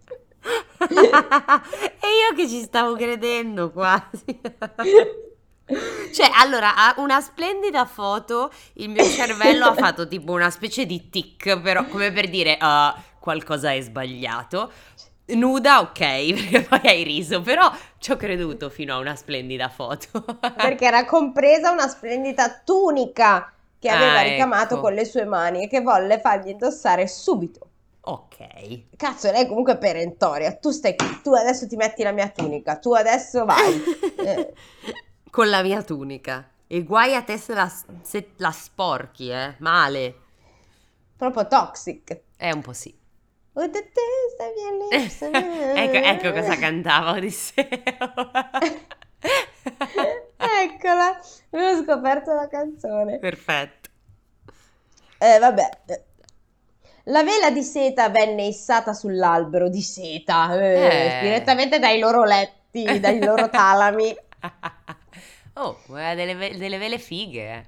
io 0.89 2.35
che 2.35 2.47
ci 2.47 2.63
stavo 2.63 2.95
credendo 2.95 3.71
quasi. 3.71 4.25
Cioè, 6.11 6.31
allora, 6.33 6.73
una 6.97 7.21
splendida 7.21 7.85
foto, 7.85 8.51
il 8.73 8.89
mio 8.89 9.05
cervello 9.05 9.65
ha 9.65 9.75
fatto 9.75 10.07
tipo 10.07 10.31
una 10.31 10.49
specie 10.49 10.87
di 10.87 11.11
tic, 11.11 11.59
però 11.59 11.85
come 11.85 12.11
per 12.11 12.27
dire 12.27 12.57
uh, 12.59 12.99
qualcosa 13.19 13.71
è 13.71 13.79
sbagliato. 13.79 14.71
Nuda, 15.35 15.79
ok, 15.81 15.99
perché 16.33 16.61
poi 16.61 16.81
hai 16.83 17.03
riso, 17.03 17.41
però 17.41 17.71
ci 17.97 18.11
ho 18.11 18.17
creduto 18.17 18.69
fino 18.69 18.93
a 18.93 18.97
una 18.97 19.15
splendida 19.15 19.69
foto. 19.69 20.23
perché 20.55 20.85
era 20.85 21.05
compresa 21.05 21.71
una 21.71 21.87
splendida 21.87 22.61
tunica 22.63 23.51
che 23.79 23.89
aveva 23.89 24.19
ah, 24.19 24.23
ricamato 24.23 24.73
ecco. 24.73 24.83
con 24.83 24.93
le 24.93 25.05
sue 25.05 25.25
mani 25.25 25.63
e 25.63 25.67
che 25.67 25.81
volle 25.81 26.19
fargli 26.19 26.49
indossare 26.49 27.07
subito. 27.07 27.67
Ok. 28.01 28.95
Cazzo, 28.95 29.31
lei 29.31 29.47
comunque 29.47 29.73
è 29.73 29.77
perentoria. 29.77 30.53
Tu 30.55 30.71
stai 30.71 30.95
qui, 30.95 31.21
tu 31.21 31.33
adesso 31.33 31.67
ti 31.67 31.75
metti 31.75 32.03
la 32.03 32.11
mia 32.11 32.29
tunica, 32.29 32.77
tu 32.77 32.93
adesso 32.93 33.45
vai. 33.45 33.81
eh. 34.17 34.53
Con 35.29 35.49
la 35.49 35.61
mia 35.61 35.81
tunica. 35.83 36.49
E 36.67 36.83
guai 36.83 37.15
a 37.15 37.21
te 37.21 37.37
se 37.37 37.53
la, 37.53 37.71
se 38.01 38.31
la 38.37 38.51
sporchi, 38.51 39.29
eh. 39.29 39.55
Male. 39.59 40.15
Proprio 41.15 41.47
toxic. 41.47 42.21
È 42.35 42.51
un 42.51 42.61
po' 42.61 42.73
sì. 42.73 42.98
With 43.59 43.73
the 43.73 43.83
taste 43.83 44.39
of 44.39 44.55
your 44.55 44.73
lips. 44.89 45.21
ecco, 45.21 45.97
ecco 45.97 46.31
cosa 46.31 46.55
cantava 46.55 47.11
Odisseo. 47.19 47.67
Eccola, 50.37 51.19
avevo 51.49 51.83
scoperto 51.83 52.33
la 52.33 52.47
canzone. 52.47 53.19
Perfetto. 53.19 53.89
Eh, 55.17 55.39
vabbè. 55.39 55.69
La 57.05 57.23
vela 57.23 57.51
di 57.51 57.61
seta 57.61 58.07
venne 58.07 58.45
issata 58.45 58.93
sull'albero 58.93 59.67
di 59.67 59.81
seta, 59.81 60.57
eh, 60.57 61.17
eh. 61.17 61.19
direttamente 61.23 61.79
dai 61.79 61.99
loro 61.99 62.23
letti, 62.23 62.97
dai 63.01 63.19
loro 63.21 63.49
talami. 63.51 64.15
oh, 65.55 65.79
delle, 65.87 66.35
ve- 66.35 66.55
delle 66.55 66.77
vele 66.77 66.97
fighe. 66.97 67.51
Eh. 67.51 67.65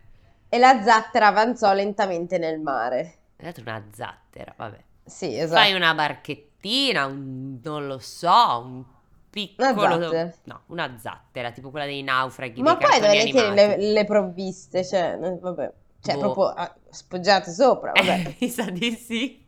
E 0.48 0.58
la 0.58 0.82
zattera 0.82 1.28
avanzò 1.28 1.74
lentamente 1.74 2.38
nel 2.38 2.62
mare. 2.62 3.16
Detto 3.36 3.60
una 3.60 3.84
zattera, 3.92 4.54
vabbè. 4.56 4.78
Sì, 5.04 5.38
esatto. 5.38 5.60
Fai 5.60 5.74
una 5.74 5.94
barchettina, 5.94 7.06
un, 7.06 7.60
non 7.64 7.88
lo 7.88 8.00
so, 8.00 8.62
un 8.64 8.84
piccolo... 9.30 9.96
Una 9.96 10.02
zattera. 10.02 10.34
No, 10.44 10.62
una 10.68 10.98
zattera, 11.00 11.52
tipo 11.52 11.70
quella 11.70 11.86
dei 11.86 12.04
naufraghi. 12.04 12.62
Ma 12.62 12.76
dei 12.76 12.88
poi 12.88 13.00
dove 13.00 13.32
le, 13.32 13.54
le, 13.54 13.92
le 13.92 14.06
provviste, 14.06 14.86
cioè, 14.86 15.18
vabbè. 15.18 15.74
Cioè, 16.02 16.16
boh. 16.16 16.20
proprio 16.20 16.46
ah, 16.48 16.76
spoggiate 16.90 17.52
sopra, 17.52 17.92
vabbè. 17.96 18.36
Mi 18.40 18.50
sa 18.50 18.70
di 18.70 18.92
sì. 18.92 19.40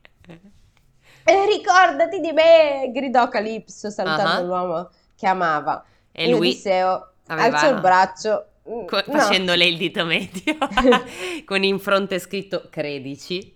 E 1.25 1.45
ricordati 1.45 2.19
di 2.19 2.31
me, 2.31 2.91
gridò 2.93 3.29
Calipso 3.29 3.89
salutando 3.89 4.41
uh-huh. 4.41 4.45
l'uomo 4.45 4.89
che 5.15 5.27
amava. 5.27 5.83
E 6.11 6.29
lui 6.29 6.49
Odisseo 6.49 7.13
aveva... 7.27 7.57
alzò 7.57 7.73
il 7.73 7.79
braccio. 7.79 8.47
Co- 8.63 9.03
no. 9.07 9.19
Facendole 9.19 9.65
il 9.65 9.77
dito 9.77 10.05
medio, 10.05 10.57
con 11.45 11.63
in 11.63 11.79
fronte 11.79 12.17
scritto 12.19 12.67
credici 12.69 13.55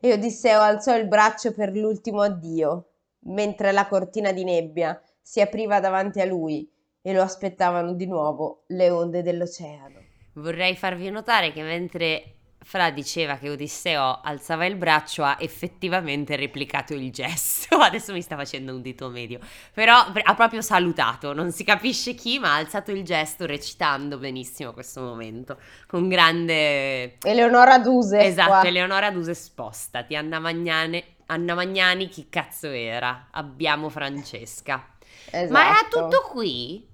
e 0.00 0.12
Odisseo 0.12 0.60
alzò 0.60 0.96
il 0.96 1.06
braccio 1.06 1.52
per 1.52 1.76
l'ultimo 1.76 2.22
addio, 2.22 2.92
mentre 3.24 3.70
la 3.72 3.86
cortina 3.86 4.32
di 4.32 4.44
nebbia 4.44 5.00
si 5.20 5.40
apriva 5.40 5.78
davanti 5.78 6.20
a 6.20 6.24
lui 6.24 6.68
e 7.02 7.12
lo 7.12 7.22
aspettavano 7.22 7.92
di 7.92 8.06
nuovo 8.06 8.64
le 8.68 8.90
onde 8.90 9.22
dell'oceano. 9.22 9.98
Vorrei 10.34 10.76
farvi 10.76 11.10
notare 11.10 11.52
che 11.52 11.62
mentre 11.62 12.39
fra 12.62 12.90
diceva 12.90 13.36
che 13.36 13.50
Odisseo 13.50 14.20
alzava 14.22 14.66
il 14.66 14.76
braccio, 14.76 15.24
ha 15.24 15.36
effettivamente 15.40 16.36
replicato 16.36 16.94
il 16.94 17.10
gesto. 17.10 17.76
Adesso 17.80 18.12
mi 18.12 18.22
sta 18.22 18.36
facendo 18.36 18.74
un 18.74 18.82
dito 18.82 19.08
medio. 19.08 19.40
Però 19.72 19.94
ha 19.96 20.34
proprio 20.34 20.60
salutato, 20.60 21.32
non 21.32 21.50
si 21.52 21.64
capisce 21.64 22.14
chi, 22.14 22.38
ma 22.38 22.52
ha 22.52 22.56
alzato 22.56 22.90
il 22.90 23.02
gesto 23.02 23.46
recitando 23.46 24.18
benissimo 24.18 24.72
questo 24.72 25.00
momento. 25.00 25.58
Con 25.86 26.08
grande... 26.08 27.18
Eleonora 27.22 27.78
Duse. 27.78 28.20
Esatto, 28.20 28.48
qua. 28.48 28.64
Eleonora 28.64 29.10
Duse 29.10 29.34
spostati. 29.34 30.14
Anna 30.14 30.38
Magnani, 30.38 31.02
Anna 31.26 31.54
Magnani 31.54 32.08
chi 32.08 32.28
cazzo 32.28 32.68
era? 32.68 33.28
Abbiamo 33.30 33.88
Francesca. 33.88 34.86
Esatto. 35.30 35.52
Ma 35.52 35.66
era 35.66 35.88
tutto 35.88 36.28
qui? 36.30 36.88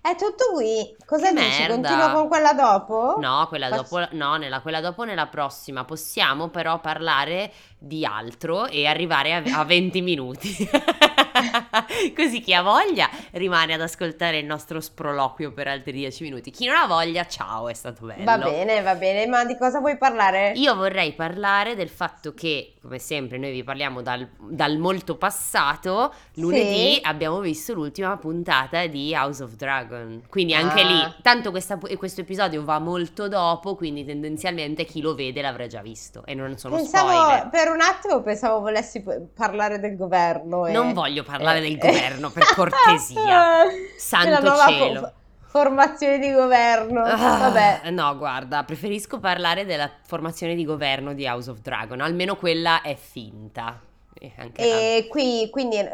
È 0.00 0.14
tutto 0.14 0.52
qui. 0.54 0.96
Cosa 1.04 1.32
che 1.32 1.34
dici? 1.34 1.60
Merda. 1.60 1.74
Continuo 1.74 2.12
con 2.12 2.28
quella 2.28 2.52
dopo? 2.52 3.16
No, 3.18 3.46
quella 3.48 3.68
Faccio... 3.68 3.82
dopo, 3.82 4.16
no, 4.16 4.36
nella, 4.36 4.60
quella 4.60 4.80
dopo 4.80 5.04
nella 5.04 5.26
prossima. 5.26 5.84
Possiamo 5.84 6.48
però 6.48 6.80
parlare 6.80 7.52
di 7.78 8.04
altro 8.04 8.66
e 8.66 8.86
arrivare 8.86 9.34
a, 9.34 9.42
a 9.58 9.64
20 9.64 10.00
minuti. 10.00 10.68
Così 12.14 12.40
chi 12.40 12.54
ha 12.54 12.62
voglia 12.62 13.08
rimane 13.32 13.74
ad 13.74 13.80
ascoltare 13.80 14.38
il 14.38 14.46
nostro 14.46 14.80
sproloquio 14.80 15.52
per 15.52 15.68
altri 15.68 15.92
10 15.92 16.22
minuti. 16.24 16.50
Chi 16.50 16.66
non 16.66 16.76
ha 16.76 16.86
voglia, 16.86 17.26
ciao, 17.26 17.68
è 17.68 17.74
stato 17.74 18.06
bello. 18.06 18.24
Va 18.24 18.38
bene, 18.38 18.80
va 18.82 18.94
bene, 18.94 19.26
ma 19.26 19.44
di 19.44 19.56
cosa 19.56 19.80
vuoi 19.80 19.96
parlare? 19.96 20.52
Io 20.56 20.74
vorrei 20.74 21.12
parlare 21.12 21.74
del 21.74 21.88
fatto 21.88 22.34
che, 22.34 22.74
come 22.80 22.98
sempre, 22.98 23.38
noi 23.38 23.52
vi 23.52 23.64
parliamo 23.64 24.02
dal, 24.02 24.28
dal 24.38 24.78
molto 24.78 25.16
passato. 25.16 26.12
Lunedì 26.34 26.94
sì. 26.94 27.00
abbiamo 27.02 27.40
visto 27.40 27.74
l'ultima 27.74 28.16
puntata 28.16 28.86
di 28.86 29.14
House 29.14 29.42
of 29.42 29.54
Dragon. 29.54 30.22
Quindi 30.28 30.54
anche 30.54 30.80
ah. 30.80 30.86
lì, 30.86 31.14
tanto 31.22 31.50
questa, 31.50 31.78
questo 31.96 32.20
episodio 32.20 32.64
va 32.64 32.78
molto 32.78 33.28
dopo, 33.28 33.74
quindi 33.74 34.04
tendenzialmente 34.04 34.84
chi 34.84 35.00
lo 35.00 35.14
vede 35.14 35.42
l'avrà 35.42 35.66
già 35.66 35.80
visto. 35.80 36.24
E 36.24 36.34
non 36.34 36.56
sono 36.58 36.76
pensavo, 36.76 37.10
spoiler. 37.10 37.48
Per 37.48 37.68
un 37.68 37.80
attimo 37.80 38.22
pensavo 38.22 38.60
volessi 38.60 39.04
parlare 39.34 39.78
del 39.78 39.96
governo. 39.96 40.66
E... 40.66 40.72
Non 40.72 40.92
voglio 40.92 41.22
parlare 41.28 41.60
del 41.60 41.76
governo, 41.76 42.30
per 42.30 42.44
cortesia. 42.54 43.64
Santo 43.96 44.56
cielo. 44.66 45.00
Po- 45.00 45.12
formazione 45.48 46.18
di 46.18 46.32
governo. 46.32 47.02
Ah, 47.02 47.50
Vabbè. 47.50 47.90
No, 47.90 48.16
guarda, 48.16 48.64
preferisco 48.64 49.18
parlare 49.18 49.64
della 49.64 49.90
formazione 50.06 50.54
di 50.54 50.64
governo 50.64 51.12
di 51.14 51.26
House 51.26 51.50
of 51.50 51.58
Dragon, 51.60 52.00
almeno 52.00 52.36
quella 52.36 52.80
è 52.82 52.94
finta. 52.94 53.80
E, 54.20 54.32
e 54.54 55.06
qui, 55.08 55.48
quindi 55.50 55.76
eh, 55.76 55.88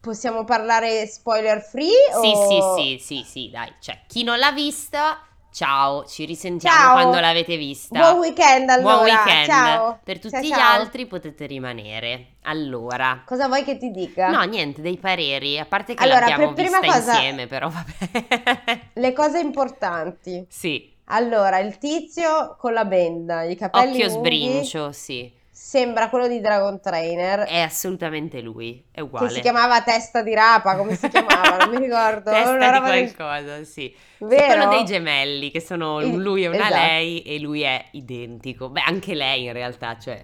possiamo 0.00 0.44
parlare 0.44 1.06
spoiler 1.06 1.60
free? 1.60 1.90
Sì, 2.20 2.32
o... 2.34 2.48
sì, 2.48 2.98
sì, 2.98 2.98
sì, 2.98 3.24
sì, 3.24 3.50
dai. 3.50 3.72
Cioè, 3.78 4.00
chi 4.06 4.24
non 4.24 4.38
l'ha 4.38 4.52
vista 4.52 5.20
Ciao, 5.52 6.04
ci 6.06 6.24
risentiamo 6.26 6.76
Ciao. 6.76 6.92
quando 6.92 7.18
l'avete 7.18 7.56
vista. 7.56 7.98
Buon 7.98 8.18
weekend 8.20 8.68
allora. 8.70 8.94
Buon 8.94 9.04
weekend. 9.04 9.46
Ciao. 9.46 9.98
Per 10.04 10.18
tutti 10.20 10.34
Ciao, 10.34 10.42
gli 10.44 10.48
ciao. 10.50 10.80
altri 10.80 11.06
potete 11.06 11.46
rimanere. 11.46 12.26
Allora, 12.42 13.22
Cosa 13.26 13.48
vuoi 13.48 13.64
che 13.64 13.76
ti 13.76 13.90
dica? 13.90 14.28
no, 14.30 14.42
niente, 14.42 14.80
dei 14.80 14.96
pareri, 14.96 15.58
a 15.58 15.64
parte 15.66 15.94
che 15.94 16.02
Allora, 16.04 16.20
l'abbiamo 16.28 16.52
per 16.52 16.64
prima 16.64 16.78
vista 16.80 16.96
cosa- 16.98 17.12
insieme, 17.14 17.46
però 17.48 17.68
vabbè. 17.68 18.80
Le 18.94 19.12
cose 19.12 19.40
importanti. 19.40 20.44
sì, 20.48 20.88
Allora, 21.06 21.58
il 21.58 21.76
tizio 21.78 22.54
con 22.56 22.72
la 22.72 22.84
benda, 22.84 23.42
i 23.42 23.56
capelli 23.56 24.02
occhio 24.02 24.06
lunghi, 24.06 24.18
sbrincio, 24.20 24.92
sì. 24.92 25.38
Sembra 25.70 26.08
quello 26.08 26.26
di 26.26 26.40
Dragon 26.40 26.80
Trainer. 26.80 27.42
È 27.42 27.60
assolutamente 27.60 28.40
lui, 28.40 28.84
è 28.90 28.98
uguale. 28.98 29.28
Che 29.28 29.34
si 29.34 29.40
chiamava 29.40 29.80
Testa 29.82 30.20
di 30.20 30.34
Rapa, 30.34 30.74
come 30.76 30.96
si 30.96 31.08
chiamava? 31.08 31.58
Non 31.64 31.70
mi 31.70 31.78
ricordo. 31.78 32.30
Testa 32.34 32.50
Una 32.50 32.70
di 32.70 32.76
roba 32.76 32.90
del- 32.90 33.14
qualcosa, 33.14 33.56
sì. 33.58 33.64
Sì, 33.64 33.96
Vero? 34.18 34.46
quello 34.46 34.68
dei 34.70 34.84
gemelli, 34.84 35.52
che 35.52 35.60
sono 35.60 36.00
lui 36.00 36.42
è 36.42 36.48
una 36.48 36.56
esatto. 36.66 36.74
lei 36.74 37.22
e 37.22 37.38
lui 37.38 37.60
è 37.62 37.84
identico. 37.92 38.68
Beh, 38.68 38.82
anche 38.84 39.14
lei 39.14 39.44
in 39.44 39.52
realtà, 39.52 39.96
cioè 39.96 40.20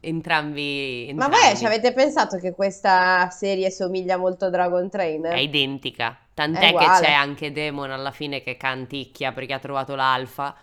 entrambi, 0.00 1.12
Ma 1.14 1.26
entrambi. 1.26 1.36
voi 1.36 1.56
ci 1.58 1.66
avete 1.66 1.92
pensato 1.92 2.38
che 2.38 2.54
questa 2.54 3.28
serie 3.28 3.70
somiglia 3.70 4.16
molto 4.16 4.46
a 4.46 4.48
Dragon 4.48 4.88
Trainer? 4.88 5.34
È 5.34 5.40
identica. 5.40 6.16
Tant'è 6.32 6.72
È 6.72 6.74
che 6.74 6.86
c'è 7.02 7.12
anche 7.12 7.52
Demon 7.52 7.90
alla 7.90 8.12
fine 8.12 8.42
che 8.42 8.56
canticchia 8.56 9.32
perché 9.32 9.52
ha 9.52 9.58
trovato 9.58 9.94
l'alfa. 9.94 10.56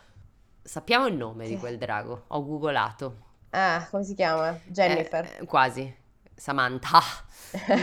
Sappiamo 0.64 1.06
il 1.06 1.14
nome 1.14 1.48
di 1.48 1.56
quel 1.58 1.78
drago. 1.78 2.24
Ho 2.30 2.44
googolato. 2.44 3.26
Ah, 3.52 3.88
come 3.90 4.04
si 4.04 4.14
chiama? 4.14 4.60
Jennifer. 4.66 5.26
Eh, 5.40 5.46
quasi. 5.46 5.94
Samantha. 6.36 7.02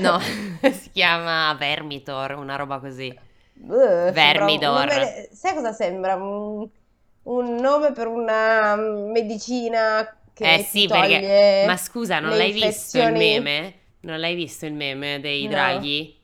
No, 0.01 0.21
si 0.61 0.91
chiama 0.93 1.55
Vermitor, 1.55 2.33
una 2.33 2.55
roba 2.57 2.79
così. 2.81 3.19
Uh, 3.55 4.13
sembra 4.13 4.13
Vermidor. 4.13 4.87
nome- 4.87 5.29
sai 5.33 5.55
cosa 5.55 5.73
sembra? 5.73 6.17
Un, 6.17 6.69
un 7.23 7.55
nome 7.57 7.93
per 7.93 8.07
una 8.09 8.77
medicina 8.77 10.17
che 10.35 10.55
Eh 10.55 10.59
sì, 10.59 10.87
toglie 10.87 11.19
perché... 11.21 11.65
Ma 11.67 11.77
scusa, 11.77 12.21
non 12.21 12.37
l'hai 12.37 12.53
visto 12.53 12.99
il 13.01 13.13
meme? 13.13 13.75
Non 14.01 14.19
l'hai 14.21 14.35
visto 14.35 14.67
il 14.67 14.75
meme 14.75 15.19
dei 15.21 15.43
No. 15.45 15.49
draghi? 15.49 16.15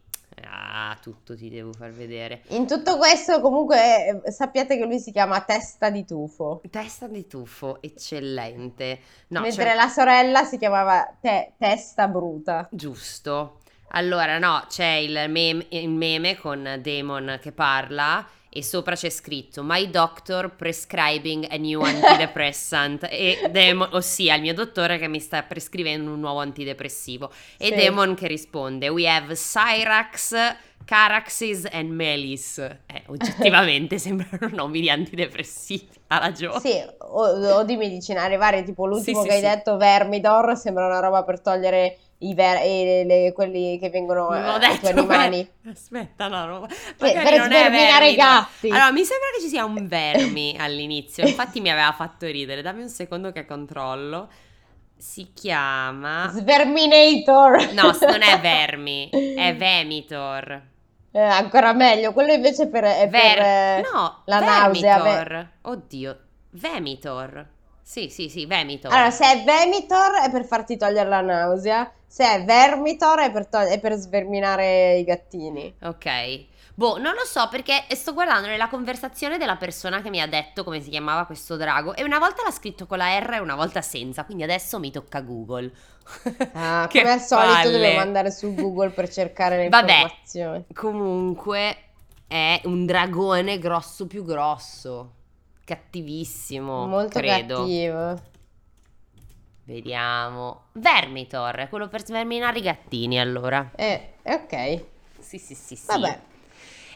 Ah, 0.44 0.96
tutto 1.00 1.36
ti 1.36 1.48
devo 1.48 1.72
far 1.72 1.90
vedere. 1.92 2.42
In 2.48 2.66
tutto 2.66 2.96
questo, 2.96 3.40
comunque, 3.40 4.22
eh, 4.24 4.30
sappiate 4.32 4.76
che 4.76 4.84
lui 4.84 4.98
si 4.98 5.12
chiama 5.12 5.40
Testa 5.42 5.90
di 5.90 6.04
Tufo. 6.04 6.60
Testa 6.70 7.06
di 7.08 7.26
tuffo, 7.26 7.80
eccellente. 7.82 9.00
No, 9.28 9.40
mentre 9.40 9.64
cioè- 9.64 9.74
la 9.74 9.88
sorella 9.88 10.44
si 10.44 10.58
chiamava 10.58 11.12
Te- 11.20 11.52
Testa 11.58 12.08
Bruta. 12.08 12.68
Giusto. 12.70 13.58
Allora, 13.92 14.38
no, 14.38 14.64
c'è 14.68 14.86
il 14.94 15.28
meme, 15.28 15.66
il 15.70 15.88
meme 15.88 16.36
con 16.36 16.78
Damon 16.80 17.38
che 17.42 17.50
parla 17.52 18.24
e 18.52 18.64
sopra 18.64 18.96
c'è 18.96 19.10
scritto 19.10 19.62
My 19.62 19.88
doctor 19.88 20.54
prescribing 20.56 21.46
a 21.48 21.56
new 21.56 21.80
antidepressant 21.80 23.06
e 23.08 23.48
Damon, 23.50 23.90
ossia 23.92 24.34
il 24.34 24.40
mio 24.42 24.54
dottore 24.54 24.98
che 24.98 25.06
mi 25.06 25.20
sta 25.20 25.42
prescrivendo 25.44 26.10
un 26.12 26.18
nuovo 26.18 26.40
antidepressivo 26.40 27.30
e 27.56 27.66
Sì. 27.66 27.74
Damon 27.74 28.14
che 28.14 28.26
risponde 28.26 28.88
We 28.88 29.08
have 29.08 29.34
Cyrax, 29.34 30.34
Caraxes 30.84 31.66
and 31.70 31.90
Melis. 31.90 32.58
Eh, 32.58 33.02
oggettivamente 33.06 33.98
sembrano 34.00 34.48
nomi 34.54 34.80
di 34.80 34.90
antidepressivi, 34.90 35.88
ha 36.08 36.18
ragione. 36.18 36.58
Sì, 36.60 36.82
o, 36.98 37.22
o 37.58 37.64
di 37.64 37.76
medicinali 37.76 38.36
vari, 38.36 38.64
tipo 38.64 38.86
l'ultimo 38.86 39.22
Sì, 39.22 39.22
sì, 39.22 39.28
che 39.28 39.34
hai 39.34 39.50
sì. 39.50 39.56
detto, 39.56 39.76
Vermidor, 39.76 40.56
sembra 40.56 40.86
una 40.86 41.00
roba 41.00 41.22
per 41.22 41.40
togliere 41.40 41.98
i 42.22 42.34
ver- 42.34 42.60
e 42.62 43.04
le- 43.06 43.32
quelli 43.32 43.78
che 43.78 43.88
vengono 43.88 44.28
Non 44.30 44.62
eh, 44.62 44.68
detto 44.68 44.88
animali. 44.88 45.38
eh, 45.38 45.70
Aspetta, 45.70 46.28
no, 46.28 46.44
no. 46.46 46.66
Per- 46.98 47.12
per 47.12 47.42
sverminare 47.44 48.10
i 48.10 48.14
gatti. 48.16 48.68
Allora, 48.68 48.90
mi 48.92 49.04
sembra 49.04 49.28
che 49.36 49.42
ci 49.42 49.48
sia 49.48 49.64
un 49.64 49.86
vermi 49.88 50.56
all'inizio. 50.58 51.24
Infatti 51.26 51.60
mi 51.60 51.70
aveva 51.70 51.92
fatto 51.92 52.26
ridere. 52.26 52.62
Dammi 52.62 52.82
un 52.82 52.88
secondo 52.88 53.32
che 53.32 53.46
controllo. 53.46 54.28
Si 54.96 55.30
chiama 55.32 56.28
Sverminator! 56.30 57.72
No, 57.72 57.96
non 58.02 58.20
è 58.20 58.38
vermi, 58.42 59.08
è 59.08 59.56
Vemitor. 59.56 60.68
Eh, 61.12 61.20
ancora 61.20 61.72
meglio, 61.72 62.12
quello 62.12 62.32
invece 62.32 62.68
per, 62.68 62.84
è 62.84 63.08
per 63.08 63.20
Ver- 63.38 63.40
eh, 63.84 63.88
no, 63.92 64.22
la 64.26 64.38
nausea. 64.40 65.02
ve- 65.02 65.10
Vermitor. 65.10 65.48
Oddio, 65.62 66.18
Vemitor. 66.50 67.46
Sì, 67.82 68.08
sì, 68.08 68.28
sì, 68.28 68.46
Vemitor. 68.46 68.92
Allora, 68.92 69.10
se 69.10 69.24
è 69.24 69.42
Vemitor 69.44 70.20
è 70.24 70.30
per 70.30 70.44
farti 70.44 70.76
togliere 70.76 71.08
la 71.08 71.20
nausea, 71.20 71.90
se 72.06 72.24
è 72.24 72.44
Vermitor 72.44 73.18
è 73.20 73.32
per, 73.32 73.46
tog- 73.48 73.66
è 73.68 73.80
per 73.80 73.94
sverminare 73.94 74.98
i 74.98 75.04
gattini. 75.04 75.74
Ok. 75.82 76.46
Boh, 76.80 76.96
non 76.96 77.12
lo 77.12 77.26
so 77.26 77.46
perché 77.50 77.84
sto 77.90 78.14
guardando 78.14 78.46
nella 78.48 78.66
conversazione 78.68 79.36
della 79.36 79.56
persona 79.56 80.00
che 80.00 80.08
mi 80.08 80.18
ha 80.18 80.26
detto 80.26 80.64
come 80.64 80.80
si 80.80 80.88
chiamava 80.88 81.26
questo 81.26 81.56
drago 81.58 81.94
e 81.94 82.02
una 82.04 82.18
volta 82.18 82.42
l'ha 82.42 82.50
scritto 82.50 82.86
con 82.86 82.96
la 82.96 83.18
R 83.18 83.34
e 83.34 83.38
una 83.38 83.54
volta 83.54 83.82
senza, 83.82 84.24
quindi 84.24 84.44
adesso 84.44 84.78
mi 84.78 84.90
tocca 84.90 85.20
Google. 85.20 85.70
Ah, 86.54 86.86
Che 86.90 87.00
come 87.00 87.12
al 87.12 87.20
solito 87.20 87.52
palle. 87.52 87.70
dobbiamo 87.72 88.00
andare 88.00 88.30
su 88.30 88.54
Google 88.54 88.88
per 88.90 89.10
cercare 89.10 89.58
le 89.58 89.68
Vabbè. 89.68 89.92
informazioni. 89.92 90.64
Comunque 90.72 91.76
è 92.26 92.62
un 92.64 92.86
dragone 92.86 93.58
grosso 93.58 94.06
più 94.06 94.24
grosso. 94.24 95.12
Cattivissimo, 95.62 96.86
Molto 96.86 97.18
credo. 97.18 97.56
cattivo. 97.58 98.20
Vediamo. 99.64 100.62
Vermitor, 100.72 101.68
quello 101.68 101.88
per 101.88 102.06
sverminare 102.06 102.58
i 102.58 102.62
gattini 102.62 103.20
allora. 103.20 103.70
Eh, 103.76 104.14
ok. 104.22 104.84
Sì, 105.18 105.36
sì, 105.36 105.54
sì, 105.54 105.76
sì. 105.76 105.86
Vabbè. 105.86 106.28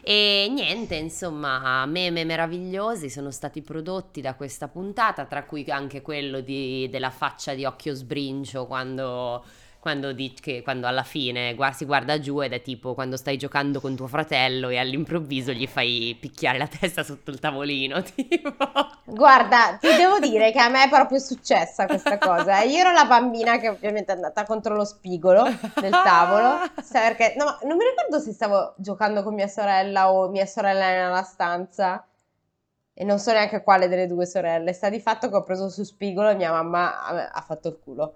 E 0.06 0.48
niente, 0.50 0.96
insomma, 0.96 1.86
meme 1.86 2.24
meravigliosi 2.24 3.08
sono 3.08 3.30
stati 3.30 3.62
prodotti 3.62 4.20
da 4.20 4.34
questa 4.34 4.68
puntata, 4.68 5.24
tra 5.24 5.44
cui 5.44 5.64
anche 5.70 6.02
quello 6.02 6.40
di- 6.40 6.88
della 6.90 7.08
faccia 7.10 7.54
di 7.54 7.64
occhio 7.64 7.94
sbrincio 7.94 8.66
quando, 8.66 9.42
quando, 9.85 10.12
di- 10.14 10.33
che- 10.40 10.62
quando 10.62 10.87
alla 10.87 11.03
fine 11.03 11.55
gua- 11.55 11.73
si 11.73 11.85
guarda 11.85 12.18
giù 12.18 12.40
ed 12.40 12.55
è 12.55 12.62
tipo 12.62 12.94
quando 12.94 13.18
stai 13.18 13.37
giocando 13.37 13.83
con 13.83 13.94
tuo 13.94 14.07
fratello 14.07 14.70
e 14.70 14.79
all'improvviso 14.79 15.53
gli 15.53 15.66
fai 15.66 16.16
picchiare 16.18 16.57
la 16.57 16.66
testa 16.66 17.03
sotto 17.03 17.31
il 17.31 17.38
tavolino, 17.38 18.01
tipo. 18.16 18.55
Guarda, 19.05 19.77
ti 19.79 19.94
devo 19.94 20.18
dire 20.20 20.53
che 20.53 20.59
a 20.59 20.70
me 20.70 20.85
è 20.85 20.88
proprio 20.88 21.18
successa 21.18 21.85
questa 21.85 22.16
cosa. 22.16 22.62
Io 22.62 22.79
ero 22.79 22.92
la 22.92 23.05
bambina 23.05 23.59
che 23.59 23.68
ovviamente 23.68 24.11
è 24.12 24.14
andata 24.14 24.44
contro 24.44 24.75
lo 24.75 24.87
spigolo 24.87 25.42
del 25.42 25.90
tavolo. 25.90 26.61
perché? 26.90 27.35
No, 27.37 27.59
non 27.64 27.77
mi 27.77 27.85
ricordo 27.85 28.18
se 28.25 28.33
stavo 28.33 28.73
giocando 28.79 29.23
con 29.23 29.35
mia 29.35 29.49
sorella 29.49 30.11
o 30.11 30.31
mia 30.31 30.47
sorella 30.47 30.87
era 30.87 31.09
nella 31.09 31.23
stanza. 31.25 32.03
E 32.97 33.05
non 33.05 33.18
so 33.18 33.33
neanche 33.33 33.62
quale 33.62 33.88
delle 33.88 34.07
due 34.07 34.25
sorelle. 34.25 34.73
Sta 34.73 34.88
di 34.88 35.01
fatto 35.01 35.29
che 35.29 35.37
ho 35.37 35.42
preso 35.42 35.68
su 35.68 35.83
spigolo 35.83 36.31
e 36.31 36.37
mia 36.37 36.53
mamma 36.53 37.05
ha, 37.05 37.29
ha 37.29 37.40
fatto 37.42 37.68
il 37.68 37.79
culo. 37.83 38.14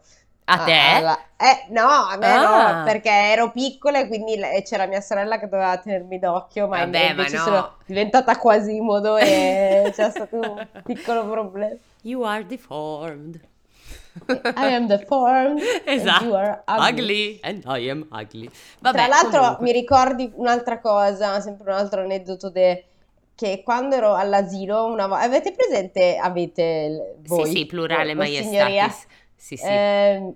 A 0.51 0.65
te? 0.65 0.73
Ah, 0.73 0.97
alla- 0.97 1.19
eh, 1.37 1.67
no, 1.71 1.87
a 1.87 2.17
me 2.17 2.27
Ah. 2.27 2.79
no, 2.79 2.85
perché 2.85 3.11
ero 3.11 3.51
piccola 3.51 3.99
e 4.01 4.09
quindi 4.09 4.41
c'era 4.65 4.87
mia 4.87 5.01
sorella 5.01 5.39
che 5.39 5.49
doveva 5.49 5.77
tenermi 5.77 6.19
d'occhio, 6.19 6.67
ma 6.69 6.79
Vabbè, 6.79 7.05
ma 7.05 7.11
invece 7.11 7.37
no. 7.37 7.43
sono 7.43 7.75
diventata 7.85 8.37
Quasimodo 8.39 9.17
e 9.19 9.91
c'è 9.95 10.11
stato 10.11 10.37
un 10.37 10.67
piccolo 10.85 11.27
problema. 11.29 11.77
You 12.03 12.23
are 12.23 12.47
deformed. 12.47 13.41
I 14.27 14.75
am 14.75 14.87
deformed 14.87 15.61
Esatto. 15.85 16.35
and 16.35 16.63
ugly. 16.67 16.89
ugly 17.03 17.41
and 17.43 17.63
I 17.67 17.89
am 17.91 18.07
ugly. 18.11 18.51
Vabbè, 18.81 18.97
Tra 18.97 19.07
l'altro 19.07 19.41
comunque. 19.41 19.65
mi 19.65 19.73
ricordi 19.73 20.31
un'altra 20.35 20.81
cosa, 20.81 21.41
sempre 21.41 21.71
un 21.71 21.77
altro 21.79 22.01
aneddoto 22.01 22.51
de- 22.51 22.85
che 23.37 23.63
quando 23.63 23.95
ero 23.95 24.15
all'asilo 24.15 24.87
una 24.87 25.07
volta... 25.07 25.23
Avete 25.25 25.53
presente, 25.53 26.17
avete 26.17 27.19
voi? 27.27 27.45
Sì, 27.47 27.53
sì, 27.59 27.67
plurale 27.67 28.15
voi, 28.17 28.35
signoria? 28.43 28.93
Sì, 29.38 29.57
sì. 29.57 29.64
Ehm, 29.66 30.35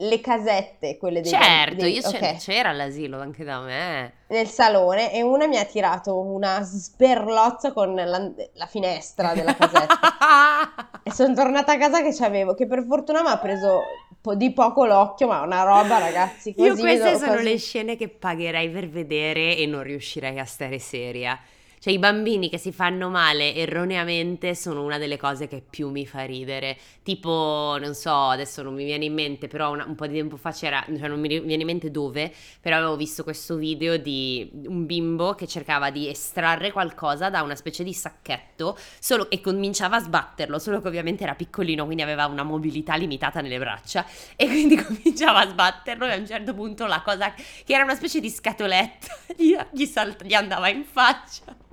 le 0.00 0.20
casette, 0.20 0.96
quelle 0.96 1.20
dei 1.20 1.28
certo, 1.32 1.74
dei- 1.82 1.94
io 1.94 2.02
c'è- 2.02 2.34
ok. 2.34 2.36
c'era 2.36 2.68
all'asilo 2.68 3.18
anche 3.20 3.42
da 3.42 3.58
me. 3.60 4.12
nel 4.28 4.46
salone 4.46 5.12
e 5.12 5.22
una 5.22 5.48
mi 5.48 5.56
ha 5.56 5.64
tirato 5.64 6.16
una 6.20 6.60
sberlozza 6.62 7.72
con 7.72 7.94
la, 7.96 8.30
la 8.52 8.66
finestra 8.66 9.34
della 9.34 9.56
casetta. 9.56 9.98
e 11.02 11.10
sono 11.12 11.34
tornata 11.34 11.72
a 11.72 11.78
casa 11.78 12.00
che 12.00 12.14
c'avevo, 12.14 12.54
che 12.54 12.66
per 12.68 12.84
fortuna 12.86 13.22
mi 13.22 13.28
ha 13.28 13.38
preso 13.38 13.80
po- 14.20 14.36
di 14.36 14.52
poco 14.52 14.86
l'occhio, 14.86 15.26
ma 15.26 15.40
una 15.42 15.64
roba, 15.64 15.98
ragazzi. 15.98 16.54
Io 16.58 16.68
così 16.70 16.80
queste 16.82 17.04
vedo 17.04 17.18
sono 17.18 17.32
così. 17.32 17.44
le 17.44 17.58
scene 17.58 17.96
che 17.96 18.08
pagherei 18.08 18.70
per 18.70 18.88
vedere 18.88 19.56
e 19.56 19.66
non 19.66 19.82
riuscirei 19.82 20.38
a 20.38 20.44
stare 20.44 20.78
seria. 20.78 21.36
Cioè 21.80 21.92
i 21.92 21.98
bambini 21.98 22.48
che 22.48 22.58
si 22.58 22.72
fanno 22.72 23.08
male 23.08 23.54
erroneamente 23.54 24.54
sono 24.54 24.82
una 24.84 24.98
delle 24.98 25.16
cose 25.16 25.46
che 25.48 25.62
più 25.68 25.88
mi 25.90 26.06
fa 26.06 26.24
ridere. 26.24 26.76
Tipo, 27.02 27.76
non 27.80 27.94
so, 27.94 28.12
adesso 28.28 28.62
non 28.62 28.74
mi 28.74 28.84
viene 28.84 29.04
in 29.06 29.14
mente, 29.14 29.48
però 29.48 29.72
una- 29.72 29.84
un 29.86 29.94
po' 29.94 30.06
di 30.06 30.14
tempo 30.14 30.36
fa 30.36 30.52
c'era, 30.52 30.84
cioè 30.86 31.08
non 31.08 31.20
mi 31.20 31.28
viene 31.28 31.54
in 31.62 31.64
mente 31.66 31.90
dove, 31.90 32.32
però 32.60 32.76
avevo 32.76 32.96
visto 32.96 33.22
questo 33.22 33.56
video 33.56 33.96
di 33.96 34.50
un 34.66 34.86
bimbo 34.86 35.34
che 35.34 35.46
cercava 35.46 35.90
di 35.90 36.08
estrarre 36.08 36.70
qualcosa 36.72 37.30
da 37.30 37.42
una 37.42 37.54
specie 37.54 37.82
di 37.84 37.92
sacchetto 37.94 38.76
solo, 39.00 39.30
e 39.30 39.40
cominciava 39.40 39.96
a 39.96 40.00
sbatterlo, 40.00 40.58
solo 40.58 40.80
che 40.80 40.88
ovviamente 40.88 41.22
era 41.24 41.34
piccolino, 41.34 41.84
quindi 41.84 42.02
aveva 42.02 42.26
una 42.26 42.42
mobilità 42.42 42.94
limitata 42.96 43.40
nelle 43.40 43.58
braccia 43.58 44.04
e 44.36 44.46
quindi 44.46 44.76
cominciava 44.82 45.40
a 45.40 45.48
sbatterlo 45.48 46.06
e 46.06 46.12
a 46.12 46.16
un 46.16 46.26
certo 46.26 46.54
punto 46.54 46.86
la 46.86 47.02
cosa 47.02 47.32
che 47.32 47.72
era 47.72 47.84
una 47.84 47.94
specie 47.94 48.20
di 48.20 48.30
scatoletta 48.30 49.06
gli, 49.36 49.56
gli 49.72 49.84
salt- 49.86 50.24
gli 50.24 50.34
andava 50.34 50.68
in 50.68 50.84
faccia. 50.84 51.66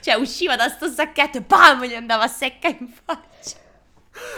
Cioè, 0.00 0.14
usciva 0.14 0.56
da 0.56 0.68
sto 0.68 0.88
sacchetto 0.88 1.38
e 1.38 1.42
pam, 1.42 1.84
gli 1.84 1.94
andava 1.94 2.26
secca 2.28 2.68
in 2.68 2.88
faccia. 2.88 3.64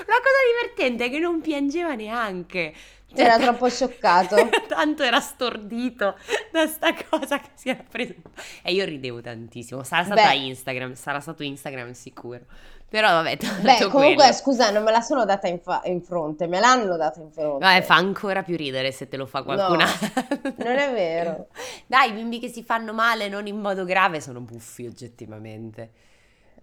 La 0.06 0.16
cosa 0.16 0.38
divertente 0.52 1.04
è 1.04 1.10
che 1.10 1.18
non 1.18 1.40
piangeva 1.40 1.94
neanche. 1.94 2.74
Cioè, 3.10 3.24
Era 3.24 3.38
troppo 3.38 3.68
scioccato. 3.68 4.36
Tanto 4.68 5.02
era 5.02 5.20
stordito 5.20 6.16
da 6.52 6.66
sta 6.66 6.92
cosa 7.08 7.38
che 7.40 7.48
si 7.54 7.70
era 7.70 7.82
preso. 7.88 8.14
E 8.62 8.72
io 8.72 8.84
ridevo 8.84 9.20
tantissimo. 9.20 9.82
Sarà 9.82 10.04
stato 10.04 10.20
Beh. 10.22 10.34
Instagram, 10.36 10.92
sarà 10.94 11.20
stato 11.20 11.42
Instagram 11.42 11.92
sicuro. 11.92 12.40
Però 12.90 13.06
vabbè, 13.08 13.36
detto 13.36 13.46
Beh, 13.60 13.90
comunque, 13.90 14.14
quello. 14.14 14.32
scusa, 14.32 14.70
non 14.70 14.82
me 14.82 14.90
la 14.90 15.02
sono 15.02 15.26
data 15.26 15.46
in, 15.46 15.60
fa- 15.60 15.82
in 15.84 16.00
fronte, 16.02 16.46
me 16.46 16.58
l'hanno 16.58 16.96
data 16.96 17.20
in 17.20 17.30
fronte. 17.30 17.62
Vabbè, 17.64 17.82
fa 17.82 17.96
ancora 17.96 18.42
più 18.42 18.56
ridere 18.56 18.92
se 18.92 19.08
te 19.08 19.18
lo 19.18 19.26
fa 19.26 19.42
qualcun 19.42 19.76
No, 19.76 19.82
altro. 19.84 20.52
non 20.56 20.76
è 20.76 20.90
vero. 20.92 21.48
Dai, 21.86 22.10
i 22.10 22.12
bimbi 22.14 22.38
che 22.38 22.48
si 22.48 22.62
fanno 22.62 22.94
male 22.94 23.28
non 23.28 23.46
in 23.46 23.58
modo 23.60 23.84
grave 23.84 24.22
sono 24.22 24.40
buffi 24.40 24.86
oggettivamente. 24.86 25.90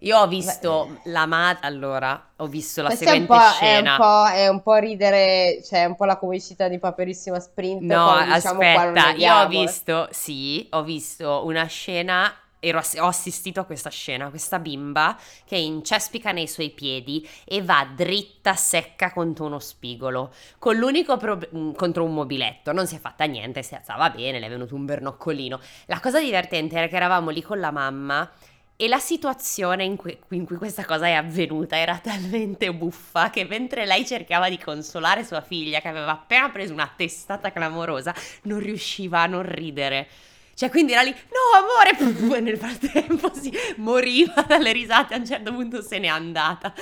Io 0.00 0.18
ho 0.18 0.26
visto 0.26 0.98
la 1.04 1.26
madre, 1.26 1.66
allora, 1.66 2.30
ho 2.36 2.46
visto 2.46 2.82
la 2.82 2.88
Questo 2.88 3.04
è 3.04 3.08
seguente 3.08 3.32
po', 3.32 3.40
è, 3.40 3.42
un 3.42 3.52
scena. 3.52 4.32
è 4.32 4.48
un 4.48 4.62
po' 4.62 4.74
ridere, 4.76 5.62
cioè 5.64 5.84
un 5.84 5.96
po' 5.96 6.04
la 6.04 6.18
comicità 6.18 6.68
di 6.68 6.78
Paperissima 6.78 7.40
Sprint. 7.40 7.82
No, 7.82 8.04
quando 8.04 8.34
diciamo 8.34 8.60
aspetta, 8.60 9.10
io 9.12 9.34
ho 9.34 9.42
eh. 9.44 9.48
visto, 9.48 10.08
sì, 10.10 10.66
ho 10.72 10.82
visto 10.82 11.46
una 11.46 11.64
scena, 11.64 12.30
ero 12.60 12.80
ho 12.98 13.06
assistito 13.06 13.60
a 13.60 13.64
questa 13.64 13.88
scena, 13.88 14.28
questa 14.28 14.58
bimba 14.58 15.16
che 15.44 15.56
incespica 15.56 16.32
nei 16.32 16.46
suoi 16.46 16.70
piedi 16.70 17.26
e 17.44 17.62
va 17.62 17.88
dritta 17.94 18.54
secca 18.54 19.12
contro 19.12 19.46
uno 19.46 19.60
spigolo, 19.60 20.32
con 20.58 20.76
l'unico 20.76 21.16
prob- 21.16 21.48
mm, 21.54 21.72
contro 21.72 22.04
un 22.04 22.12
mobiletto, 22.12 22.72
non 22.72 22.86
si 22.86 22.96
è 22.96 22.98
fatta 22.98 23.24
niente, 23.24 23.62
si 23.62 23.74
alzava 23.74 24.10
bene, 24.10 24.40
le 24.40 24.46
è 24.46 24.50
venuto 24.50 24.74
un 24.74 24.84
bernoccolino. 24.84 25.58
La 25.86 26.00
cosa 26.00 26.20
divertente 26.20 26.76
era 26.76 26.86
che 26.86 26.96
eravamo 26.96 27.30
lì 27.30 27.40
con 27.40 27.58
la 27.60 27.70
mamma 27.70 28.30
e 28.76 28.88
la 28.88 28.98
situazione 28.98 29.84
in 29.84 29.96
cui, 29.96 30.16
in 30.30 30.44
cui 30.44 30.56
questa 30.56 30.84
cosa 30.84 31.06
è 31.06 31.12
avvenuta 31.12 31.78
era 31.78 31.98
talmente 32.02 32.72
buffa 32.72 33.30
che 33.30 33.44
mentre 33.44 33.86
lei 33.86 34.06
cercava 34.06 34.48
di 34.48 34.58
consolare 34.58 35.24
sua 35.24 35.40
figlia 35.40 35.80
che 35.80 35.88
aveva 35.88 36.12
appena 36.12 36.50
preso 36.50 36.72
una 36.72 36.90
testata 36.94 37.50
clamorosa, 37.52 38.14
non 38.42 38.58
riusciva 38.60 39.20
a 39.22 39.26
non 39.26 39.42
ridere. 39.42 40.08
Cioè, 40.56 40.70
quindi 40.70 40.92
era 40.92 41.02
lì, 41.02 41.10
no 41.10 41.58
amore, 41.58 42.36
e 42.38 42.40
nel 42.40 42.56
frattempo 42.56 43.30
si 43.34 43.52
moriva 43.76 44.40
dalle 44.40 44.72
risate, 44.72 45.12
a 45.12 45.18
un 45.18 45.26
certo 45.26 45.52
punto 45.52 45.82
se 45.82 45.98
n'è 45.98 46.06
andata, 46.06 46.72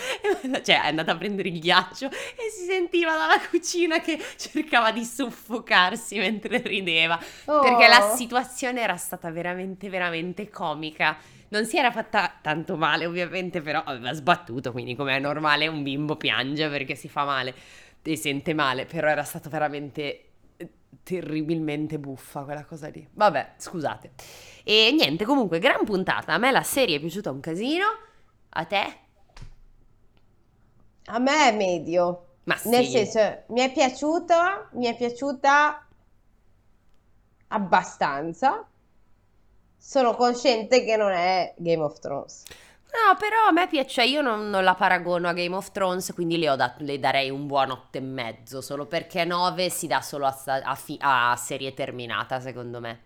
cioè 0.63 0.83
è 0.83 0.87
andata 0.87 1.11
a 1.11 1.17
prendere 1.17 1.49
il 1.49 1.59
ghiaccio 1.59 2.07
e 2.09 2.51
si 2.57 2.67
sentiva 2.67 3.17
dalla 3.17 3.41
cucina 3.51 3.99
che 4.01 4.17
cercava 4.37 4.93
di 4.93 5.05
soffocarsi 5.05 6.19
mentre 6.19 6.59
rideva, 6.59 7.19
perché 7.59 7.89
la 7.89 8.13
Oh. 8.13 8.17
situazione 8.17 8.81
era 8.81 8.97
stata 8.97 9.29
veramente, 9.33 9.89
veramente 9.89 10.49
comica. 10.51 11.17
Non 11.55 11.67
si 11.67 11.79
era 11.79 11.93
fatta 11.93 12.33
tanto 12.43 12.77
male, 12.77 13.07
ovviamente, 13.07 13.63
però 13.63 13.81
aveva 13.85 14.13
sbattuto, 14.13 14.73
quindi 14.73 14.97
come 14.97 15.17
è 15.17 15.21
normale 15.21 15.69
un 15.69 15.85
bimbo 15.85 16.17
piange 16.17 16.69
perché 16.69 16.97
si 16.97 17.09
fa 17.09 17.25
male 17.25 17.55
e 18.03 18.17
sente 18.17 18.55
male, 18.55 18.87
però 18.87 19.07
era 19.07 19.23
stato 19.23 19.49
veramente 19.49 20.25
eh, 20.57 20.69
terribilmente 21.05 22.01
buffa 22.01 22.43
quella 22.43 22.65
cosa 22.65 22.89
lì. 22.89 23.07
Vabbè, 23.09 23.53
scusate. 23.57 24.11
E 24.65 24.93
niente, 24.99 25.25
comunque, 25.25 25.61
gran 25.61 25.85
puntata. 25.85 26.33
A 26.33 26.39
me 26.39 26.51
la 26.51 26.65
serie 26.65 26.97
è 26.97 26.99
piaciuta 26.99 27.31
un 27.31 27.39
casino. 27.39 27.85
A 28.49 28.65
te? 28.65 28.99
A 31.05 31.19
me 31.21 31.49
è 31.51 31.57
medio. 31.57 32.39
Ma 32.45 32.57
sì. 32.57 32.69
Nel 32.69 32.85
senso, 32.87 33.45
mi 33.51 33.61
è 33.61 33.71
piaciuta, 33.71 34.71
mi 34.73 34.87
è 34.87 34.97
piaciuta 34.97 35.87
abbastanza. 37.47 38.69
Sono 39.87 40.15
consciente 40.17 40.83
che 40.83 40.97
non 40.97 41.13
è 41.13 41.53
Game 41.59 41.83
of 41.83 41.99
Thrones. 42.01 42.43
No, 42.95 43.17
però 43.19 43.47
a 43.49 43.53
me 43.53 43.67
piace, 43.69 44.05
io 44.05 44.21
non, 44.23 44.49
non 44.51 44.63
la 44.65 44.75
paragono 44.75 45.29
a 45.29 45.33
Game 45.35 45.55
of 45.55 45.71
Thrones, 45.73 46.13
quindi 46.15 46.39
le, 46.39 46.49
ho 46.49 46.57
dat- 46.57 46.81
le 46.81 46.99
darei 46.99 47.29
un 47.29 47.47
buon 47.47 47.71
8 47.73 47.99
e 47.99 48.01
mezzo, 48.01 48.61
solo 48.63 48.87
perché 48.87 49.25
9 49.25 49.69
si 49.69 49.87
dà 49.87 50.01
solo 50.01 50.27
a, 50.27 50.35
a 50.63 50.75
fi- 50.75 50.97
a 51.01 51.35
serie 51.37 51.75
terminata, 51.75 52.41
secondo 52.41 52.81
me. 52.81 53.01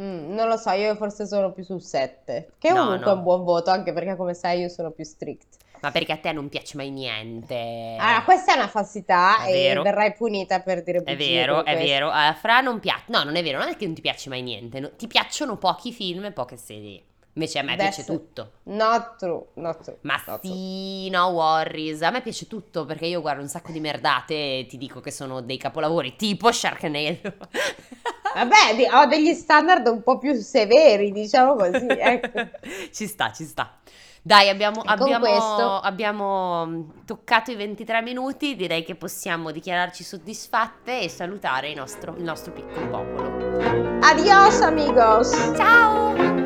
Mm, 0.00 0.32
non 0.34 0.48
lo 0.48 0.56
so, 0.56 0.70
io 0.70 0.94
forse 0.96 1.26
sono 1.26 1.52
più 1.52 1.62
sul 1.64 1.82
7, 1.82 2.54
che 2.58 2.72
No, 2.72 2.74
comunque 2.74 3.06
no. 3.06 3.12
è 3.12 3.14
un 3.16 3.22
buon 3.22 3.44
voto, 3.44 3.70
anche 3.70 3.92
perché 3.92 4.16
come 4.16 4.34
sai 4.34 4.60
io 4.60 4.68
sono 4.68 4.90
più 4.90 5.04
strict. 5.04 5.58
Ma 5.80 5.90
perché 5.90 6.12
a 6.12 6.16
te 6.18 6.32
non 6.32 6.48
piace 6.48 6.76
mai 6.76 6.90
niente? 6.90 7.96
Allora, 7.98 8.22
questa 8.22 8.52
è 8.52 8.56
una 8.56 8.68
falsità 8.68 9.44
È 9.44 9.50
e 9.50 9.52
vero. 9.52 9.82
verrai 9.82 10.12
punita 10.14 10.60
per 10.60 10.82
dire 10.82 10.98
È 10.98 11.16
bugie 11.16 11.34
vero, 11.34 11.56
come 11.58 11.64
è 11.72 11.76
vero. 11.78 12.10
A 12.10 12.34
Fra 12.38 12.60
non 12.60 12.80
piace. 12.80 13.04
No, 13.06 13.22
non 13.24 13.36
è 13.36 13.42
vero, 13.42 13.58
non 13.58 13.68
è 13.68 13.76
che 13.76 13.86
non 13.86 13.94
ti 13.94 14.00
piace 14.00 14.28
mai 14.28 14.42
niente. 14.42 14.78
no- 14.80 14.90
ti 14.96 15.06
piacciono 15.06 15.56
pochi 15.56 15.92
film 15.92 16.24
e 16.26 16.32
poche 16.32 16.56
serie. 16.56 17.02
Invece 17.34 17.60
a 17.60 17.62
me 17.62 17.76
piace 17.76 18.00
Adesso- 18.02 18.12
tutto. 18.12 18.50
Not 18.64 19.16
true, 19.16 19.44
not 19.54 19.82
true. 19.82 19.96
Ma 20.02 20.20
not 20.26 20.40
true. 20.40 20.52
sì, 20.52 21.08
no 21.10 21.28
worries. 21.28 22.02
A 22.02 22.10
me 22.10 22.20
piace 22.22 22.46
tutto 22.48 22.84
perché 22.84 23.06
io 23.06 23.20
guardo 23.20 23.40
un 23.40 23.48
sacco 23.48 23.70
di 23.70 23.78
merdate 23.80 24.34
e 24.34 24.66
ti 24.68 24.76
dico 24.76 25.00
che 25.00 25.12
sono 25.12 25.40
dei 25.40 25.56
capolavori, 25.56 26.16
tipo 26.16 26.50
Sharknado. 26.52 27.18
Vabbè, 28.34 28.88
ho 28.92 29.06
degli 29.06 29.32
standard 29.34 29.86
un 29.86 30.02
po' 30.02 30.18
più 30.18 30.34
severi, 30.34 31.10
diciamo 31.12 31.54
così, 31.54 31.86
ecco. 31.88 32.48
ci 32.92 33.06
sta, 33.06 33.32
ci 33.32 33.44
sta. 33.44 33.78
Dai, 34.22 34.48
abbiamo, 34.50 34.82
abbiamo- 34.84 35.18
questo- 35.26 35.80
abbiamo 35.80 36.66
mm, 36.66 36.82
toccato 37.06 37.50
i 37.50 37.54
23 37.56 38.02
minuti. 38.02 38.54
Direi 38.54 38.84
che 38.84 38.94
possiamo 38.94 39.50
dichiararci 39.50 40.04
soddisfatte 40.04 41.00
e 41.00 41.08
salutare 41.08 41.70
il 41.70 41.76
nostro, 41.76 42.14
il 42.16 42.22
nostro 42.22 42.52
piccolo 42.52 42.86
popolo. 42.86 43.58
Adios, 44.02 44.60
amigos! 44.60 45.30
Ciao! 45.56 46.39